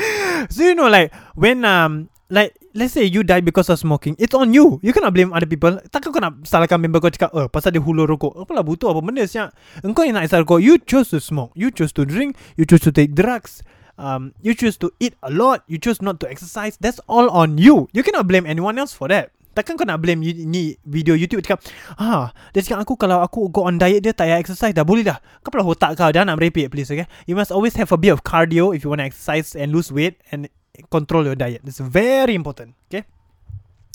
so 0.55 0.65
you 0.65 0.73
know, 0.73 0.89
like 0.89 1.13
when 1.37 1.69
um, 1.69 2.09
like 2.33 2.57
let's 2.73 2.97
say 2.97 3.05
you 3.05 3.21
die 3.21 3.45
because 3.45 3.69
of 3.69 3.77
smoking, 3.77 4.17
it's 4.17 4.33
on 4.33 4.57
you. 4.57 4.81
You 4.81 4.97
cannot 4.97 5.13
blame 5.13 5.37
other 5.37 5.45
people. 5.45 5.77
Takkan 5.93 6.09
kau 6.09 6.23
nak 6.23 6.41
salahkan 6.49 6.81
member 6.81 7.05
kau 7.05 7.13
cakap, 7.13 7.29
oh, 7.37 7.45
pasal 7.53 7.77
dia 7.77 7.83
hulur 7.85 8.09
rokok. 8.09 8.41
Apalah 8.41 8.65
butuh 8.65 8.97
apa 8.97 9.05
benda 9.05 9.29
siap. 9.29 9.53
Engkau 9.85 10.09
yang 10.09 10.17
nak 10.17 10.33
rokok. 10.33 10.65
You 10.65 10.81
choose 10.81 11.13
to 11.13 11.21
smoke. 11.21 11.53
You 11.53 11.69
choose 11.69 11.93
to 12.01 12.09
drink. 12.09 12.41
You 12.57 12.65
choose 12.65 12.81
to 12.89 12.93
take 12.95 13.13
drugs. 13.13 13.61
Um, 14.01 14.33
you 14.41 14.57
choose 14.57 14.81
to 14.81 14.89
eat 14.97 15.13
a 15.21 15.29
lot. 15.29 15.61
You 15.69 15.77
choose 15.77 16.01
not 16.01 16.25
to 16.25 16.27
exercise. 16.33 16.81
That's 16.81 17.05
all 17.05 17.29
on 17.29 17.61
you. 17.61 17.93
You 17.93 18.01
cannot 18.01 18.25
blame 18.25 18.49
anyone 18.49 18.81
else 18.81 18.97
for 18.97 19.13
that. 19.13 19.37
Takkan 19.51 19.75
kau 19.75 19.83
nak 19.83 19.99
blame 19.99 20.23
you, 20.23 20.47
ni 20.47 20.79
video 20.87 21.19
YouTube 21.19 21.43
cakap 21.43 21.59
Ah, 21.99 22.31
dia 22.55 22.63
cakap 22.63 22.87
aku 22.87 22.95
kalau 22.95 23.19
aku 23.19 23.51
go 23.51 23.67
on 23.67 23.83
diet 23.83 24.07
dia 24.07 24.15
tak 24.15 24.31
payah 24.31 24.39
exercise 24.39 24.71
dah 24.71 24.87
boleh 24.87 25.03
dah. 25.03 25.19
Kau 25.43 25.51
pernah 25.51 25.67
otak 25.67 25.99
kau 25.99 26.11
Jangan 26.11 26.35
nak 26.35 26.39
merepek 26.39 26.71
please 26.71 26.87
okay? 26.87 27.11
You 27.27 27.35
must 27.35 27.51
always 27.51 27.75
have 27.75 27.91
a 27.91 27.99
bit 27.99 28.15
of 28.15 28.23
cardio 28.23 28.71
If 28.71 28.87
you 28.87 28.91
want 28.95 29.03
to 29.03 29.11
exercise 29.11 29.59
and 29.59 29.75
lose 29.75 29.91
weight 29.91 30.23
And 30.31 30.47
control 30.89 31.27
your 31.27 31.35
diet. 31.35 31.67
It's 31.67 31.83
very 31.83 32.39
important 32.39 32.79
Okay? 32.89 33.03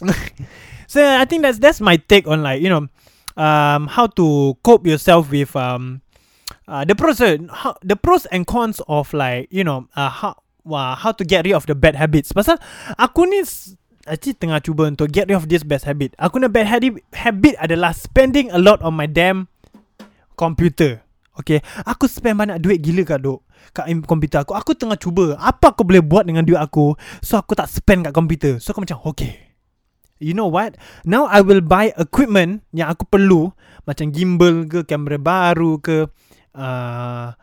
So 0.91 1.01
I 1.01 1.25
think 1.25 1.41
that's 1.41 1.57
that's 1.57 1.81
my 1.81 1.97
take 1.97 2.27
on 2.29 2.45
like 2.45 2.61
you 2.61 2.69
know 2.69 2.85
um 3.41 3.89
how 3.89 4.05
to 4.15 4.53
cope 4.61 4.85
yourself 4.85 5.33
with 5.33 5.55
um 5.57 6.05
uh, 6.67 6.85
the 6.85 6.95
pros 6.95 7.21
and 7.21 7.49
how, 7.51 7.75
the 7.81 7.95
pros 7.95 8.25
and 8.27 8.45
cons 8.45 8.81
of 8.87 9.13
like 9.13 9.47
you 9.49 9.63
know 9.63 9.87
uh, 9.95 10.09
how 10.09 10.35
uh, 10.69 10.95
how 10.95 11.11
to 11.11 11.23
get 11.23 11.45
rid 11.45 11.53
of 11.53 11.65
the 11.65 11.75
bad 11.75 11.95
habits. 11.95 12.33
Pasal 12.33 12.57
aku 12.97 13.25
ni 13.25 13.41
actually 14.05 14.37
tengah 14.37 14.61
cuba 14.61 14.87
untuk 14.87 15.09
get 15.09 15.27
rid 15.27 15.37
of 15.37 15.49
this 15.49 15.65
bad 15.65 15.81
habit. 15.83 16.13
Aku 16.21 16.37
ni 16.37 16.47
bad 16.47 16.69
habit 16.69 17.53
adalah 17.57 17.91
spending 17.91 18.53
a 18.53 18.59
lot 18.61 18.79
on 18.85 18.93
my 18.93 19.09
damn 19.09 19.49
computer. 20.37 21.01
Okay? 21.35 21.59
Aku 21.83 22.07
spend 22.07 22.39
banyak 22.39 22.61
duit 22.63 22.79
gila 22.79 23.03
kat 23.03 23.19
duk 23.25 23.43
Kat 23.75 23.89
komputer 24.07 24.45
aku. 24.45 24.55
Aku 24.55 24.77
tengah 24.77 24.95
cuba. 24.95 25.35
Apa 25.41 25.73
aku 25.73 25.83
boleh 25.83 25.99
buat 25.99 26.23
dengan 26.23 26.45
duit 26.45 26.61
aku 26.61 26.95
So 27.19 27.35
aku 27.35 27.57
tak 27.57 27.67
spend 27.67 28.07
kat 28.07 28.13
komputer? 28.13 28.61
So 28.61 28.71
aku 28.71 28.85
macam 28.85 29.01
okay. 29.03 29.57
You 30.21 30.31
know 30.31 30.47
what? 30.47 30.79
Now 31.03 31.27
I 31.27 31.43
will 31.43 31.59
buy 31.59 31.91
equipment 31.99 32.63
yang 32.71 32.87
aku 32.87 33.03
perlu. 33.03 33.51
Macam 33.83 34.15
gimbal 34.15 34.63
ke, 34.65 34.87
kamera 34.87 35.19
baru 35.19 35.77
ke, 35.83 36.07
uh, 36.55 37.35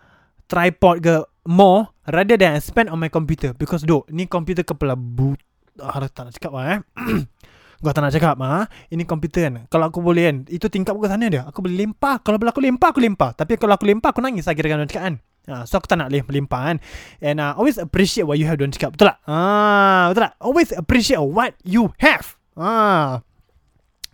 tripod 0.49 1.05
ke, 1.05 1.17
more 1.45 1.93
rather 2.09 2.35
than 2.39 2.57
I 2.57 2.61
spend 2.65 2.89
on 2.89 2.97
my 2.97 3.13
computer. 3.13 3.53
Because 3.53 3.85
dok 3.85 4.09
ni 4.09 4.25
komputer 4.25 4.65
kepala 4.65 4.97
but 4.97 5.39
ah, 5.81 5.97
tak 6.11 6.29
nak 6.29 6.35
cakap 6.37 6.53
lah 6.53 6.65
eh. 6.77 6.79
Gua 7.83 7.91
tak 7.91 8.03
nak 8.07 8.13
cakap 8.15 8.37
ah. 8.45 8.69
Ini 8.93 9.03
komputer 9.09 9.51
kan. 9.51 9.55
Kalau 9.67 9.91
aku 9.91 9.99
boleh 9.99 10.31
kan, 10.31 10.37
itu 10.47 10.71
tingkap 10.71 10.95
ke 10.99 11.07
sana 11.11 11.27
dia. 11.27 11.43
Aku 11.49 11.65
boleh 11.65 11.83
lempah. 11.83 12.23
Kalau 12.23 12.39
boleh 12.39 12.55
aku 12.55 12.63
lempah, 12.63 12.89
aku 12.95 13.01
lempah. 13.03 13.31
Tapi 13.35 13.59
kalau 13.59 13.75
aku 13.75 13.91
lempah, 13.91 14.15
aku 14.15 14.23
nangis 14.23 14.47
lah 14.47 14.55
kira-kira 14.55 14.87
cakap 14.87 15.03
kan. 15.11 15.15
Ah, 15.51 15.67
so 15.67 15.83
aku 15.83 15.91
tak 15.91 15.99
nak 15.99 16.15
lem- 16.15 16.31
lempah 16.31 16.63
kan. 16.71 16.77
And 17.19 17.43
uh, 17.43 17.59
always 17.59 17.75
appreciate 17.75 18.23
what 18.23 18.39
you 18.39 18.47
have 18.47 18.63
don't 18.63 18.71
cakap. 18.71 18.95
Betul 18.95 19.11
tak? 19.11 19.19
Ah, 19.27 20.15
betul 20.15 20.31
tak? 20.31 20.35
Always 20.39 20.71
appreciate 20.71 21.19
what 21.19 21.59
you 21.67 21.91
have. 21.99 22.39
Ah. 22.55 23.27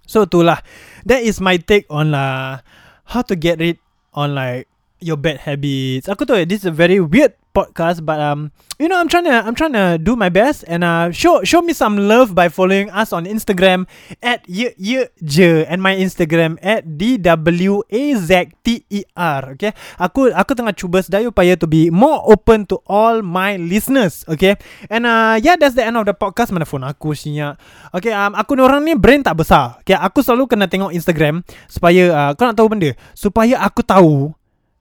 So 0.08 0.24
itulah. 0.24 0.64
That 1.04 1.20
is 1.20 1.36
my 1.36 1.60
take 1.60 1.84
on 1.92 2.16
uh, 2.16 2.64
how 3.12 3.20
to 3.20 3.36
get 3.36 3.60
rid 3.60 3.76
on 4.16 4.32
like 4.32 4.64
your 5.04 5.20
bad 5.20 5.44
habits. 5.44 6.08
Aku 6.08 6.24
tahu 6.24 6.48
this 6.48 6.64
is 6.64 6.68
a 6.68 6.74
very 6.74 6.96
weird 7.04 7.36
podcast, 7.58 8.06
but 8.06 8.22
um, 8.22 8.54
you 8.78 8.86
know, 8.86 8.94
I'm 8.94 9.10
trying 9.10 9.26
to 9.26 9.34
I'm 9.42 9.58
trying 9.58 9.74
to 9.74 9.98
do 9.98 10.14
my 10.14 10.30
best 10.30 10.62
and 10.70 10.86
uh, 10.86 11.10
show 11.10 11.42
show 11.42 11.58
me 11.58 11.74
some 11.74 11.98
love 11.98 12.38
by 12.38 12.46
following 12.46 12.86
us 12.94 13.10
on 13.10 13.26
Instagram 13.26 13.90
at 14.22 14.46
ye 14.46 14.70
ye 14.78 15.10
je 15.18 15.66
and 15.66 15.82
my 15.82 15.98
Instagram 15.98 16.54
at 16.62 16.86
d 16.86 17.18
w 17.18 17.82
a 17.90 18.02
z 18.14 18.54
t 18.62 18.86
e 18.86 19.02
r. 19.18 19.58
Okay, 19.58 19.74
aku 19.98 20.30
aku 20.30 20.54
tengah 20.54 20.70
cuba 20.78 21.02
sedaya 21.02 21.26
upaya 21.26 21.58
to 21.58 21.66
be 21.66 21.90
more 21.90 22.22
open 22.30 22.62
to 22.70 22.78
all 22.86 23.18
my 23.26 23.58
listeners. 23.58 24.22
Okay, 24.30 24.54
and 24.86 25.02
uh, 25.02 25.34
yeah, 25.42 25.58
that's 25.58 25.74
the 25.74 25.82
end 25.82 25.98
of 25.98 26.06
the 26.06 26.14
podcast. 26.14 26.54
Mana 26.54 26.62
phone 26.62 26.86
aku 26.86 27.18
sinya. 27.18 27.58
Okay, 27.90 28.14
um, 28.14 28.38
aku 28.38 28.54
ni 28.54 28.62
orang 28.62 28.86
ni 28.86 28.94
brain 28.94 29.26
tak 29.26 29.42
besar. 29.42 29.82
Okay, 29.82 29.98
aku 29.98 30.22
selalu 30.22 30.46
kena 30.54 30.70
tengok 30.70 30.94
Instagram 30.94 31.42
supaya 31.66 32.14
uh, 32.14 32.30
kau 32.38 32.46
nak 32.46 32.54
tahu 32.54 32.70
benda 32.70 32.94
supaya 33.18 33.58
aku 33.58 33.82
tahu 33.82 34.37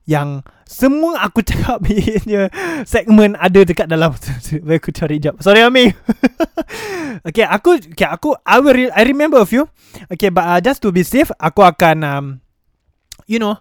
yang 0.08 0.42
semua 0.64 1.20
aku 1.22 1.44
cakap 1.44 1.84
punya 1.84 2.48
segmen 2.92 3.36
ada 3.36 3.62
dekat 3.62 3.92
dalam 3.92 4.16
aku 4.80 4.90
cari 4.96 5.22
jap 5.22 5.38
Sorry 5.44 5.62
Ami 5.62 5.92
Okay 7.28 7.44
aku 7.44 7.78
Okay 7.92 8.08
aku 8.08 8.34
I 8.48 8.58
will 8.64 8.90
I 8.96 9.04
remember 9.04 9.44
a 9.44 9.48
few. 9.48 9.68
Okay 10.08 10.32
but 10.32 10.48
uh, 10.48 10.60
just 10.64 10.80
to 10.82 10.96
be 10.96 11.04
safe 11.04 11.30
Aku 11.38 11.62
akan 11.62 11.98
um, 12.08 12.26
You 13.28 13.38
know 13.44 13.60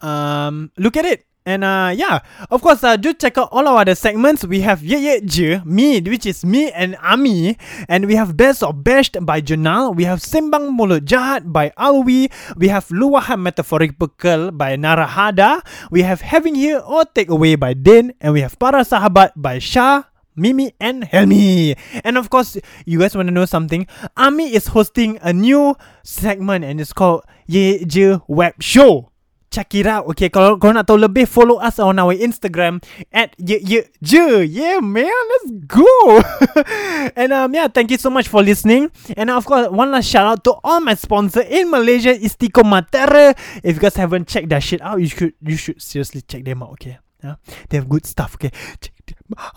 um, 0.00 0.70
Look 0.78 0.96
at 0.96 1.04
it 1.04 1.27
And 1.48 1.64
uh, 1.64 1.96
yeah, 1.96 2.20
of 2.52 2.60
course, 2.60 2.84
uh, 2.84 3.00
do 3.00 3.16
check 3.16 3.40
out 3.40 3.48
all 3.56 3.64
our 3.64 3.80
other 3.80 3.96
segments. 3.96 4.44
We 4.44 4.60
have 4.68 4.84
Ye 4.84 5.00
Ye 5.00 5.24
Je, 5.24 5.64
me, 5.64 5.96
which 6.04 6.28
is 6.28 6.44
me 6.44 6.68
and 6.76 6.92
Ami. 7.00 7.56
And 7.88 8.04
we 8.04 8.20
have 8.20 8.36
Best 8.36 8.60
or 8.60 8.76
Best 8.76 9.16
by 9.24 9.40
Junal. 9.40 9.96
We 9.96 10.04
have 10.04 10.20
Simbang 10.20 10.76
Mulut 10.76 11.08
Jahat 11.08 11.48
by 11.48 11.72
Alwi. 11.80 12.28
We 12.60 12.68
have 12.68 12.92
Luahan 12.92 13.40
Metaphorical 13.40 14.52
by 14.52 14.76
Narahada. 14.76 15.64
We 15.88 16.04
have 16.04 16.20
Having 16.20 16.60
Here 16.60 16.84
or 16.84 17.08
Take 17.16 17.32
Away 17.32 17.56
by 17.56 17.72
Din. 17.72 18.12
And 18.20 18.36
we 18.36 18.44
have 18.44 18.60
Para 18.60 18.84
Sahabat 18.84 19.32
by 19.40 19.56
Shah. 19.56 20.04
Mimi 20.36 20.70
and 20.78 21.02
Helmi. 21.02 21.74
And 22.04 22.16
of 22.16 22.30
course, 22.30 22.60
you 22.84 23.00
guys 23.00 23.16
want 23.16 23.26
to 23.26 23.34
know 23.34 23.48
something? 23.48 23.88
Ami 24.16 24.54
is 24.54 24.68
hosting 24.68 25.18
a 25.20 25.32
new 25.32 25.74
segment 26.04 26.62
and 26.64 26.78
it's 26.78 26.92
called 26.92 27.24
Ye 27.48 27.82
Je 27.88 28.20
Web 28.28 28.62
Show. 28.62 29.10
Check 29.48 29.74
it 29.74 29.88
out. 29.88 30.04
Okay, 30.12 30.28
kalau 30.28 30.60
kau 30.60 30.68
nak 30.72 30.84
tahu 30.84 31.00
lebih, 31.00 31.24
follow 31.24 31.56
us 31.56 31.80
on 31.80 31.96
our 31.96 32.12
Instagram 32.12 32.84
at 33.08 33.32
ye 33.40 33.56
ye 33.64 33.80
je. 34.04 34.44
Yeah, 34.44 34.84
man, 34.84 35.08
let's 35.08 35.48
go. 35.64 36.20
and 37.20 37.32
um, 37.32 37.56
yeah, 37.56 37.68
thank 37.68 37.88
you 37.88 37.96
so 37.96 38.12
much 38.12 38.28
for 38.28 38.44
listening. 38.44 38.92
And 39.16 39.32
of 39.32 39.48
course, 39.48 39.72
one 39.72 39.88
last 39.88 40.08
shout 40.08 40.28
out 40.28 40.44
to 40.44 40.60
all 40.60 40.84
my 40.84 40.92
sponsor 40.92 41.44
in 41.48 41.72
Malaysia, 41.72 42.12
Istiqomatera. 42.12 43.32
If 43.64 43.76
you 43.76 43.80
guys 43.80 43.96
haven't 43.96 44.28
checked 44.28 44.52
that 44.52 44.60
shit 44.60 44.84
out, 44.84 45.00
you 45.00 45.08
should 45.08 45.32
you 45.40 45.56
should 45.56 45.80
seriously 45.80 46.20
check 46.20 46.44
them 46.44 46.60
out. 46.60 46.76
Okay, 46.76 47.00
yeah, 47.24 47.40
they 47.72 47.80
have 47.80 47.88
good 47.88 48.04
stuff. 48.04 48.36
Okay, 48.36 48.52
check 48.80 49.16
them 49.16 49.36
out. 49.36 49.56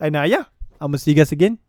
And 0.00 0.16
uh, 0.16 0.24
yeah, 0.24 0.48
I'm 0.80 0.92
gonna 0.92 1.00
see 1.00 1.12
you 1.12 1.20
guys 1.20 1.32
again 1.32 1.63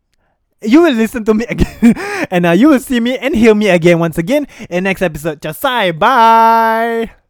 you 0.62 0.82
will 0.82 0.94
listen 0.94 1.24
to 1.24 1.34
me 1.34 1.44
again 1.48 1.94
and 2.30 2.46
uh, 2.46 2.50
you 2.50 2.68
will 2.68 2.80
see 2.80 3.00
me 3.00 3.18
and 3.18 3.34
hear 3.34 3.54
me 3.54 3.68
again 3.68 3.98
once 3.98 4.18
again 4.18 4.46
in 4.70 4.84
next 4.84 5.02
episode. 5.02 5.44
Say 5.54 5.90
bye. 5.92 7.25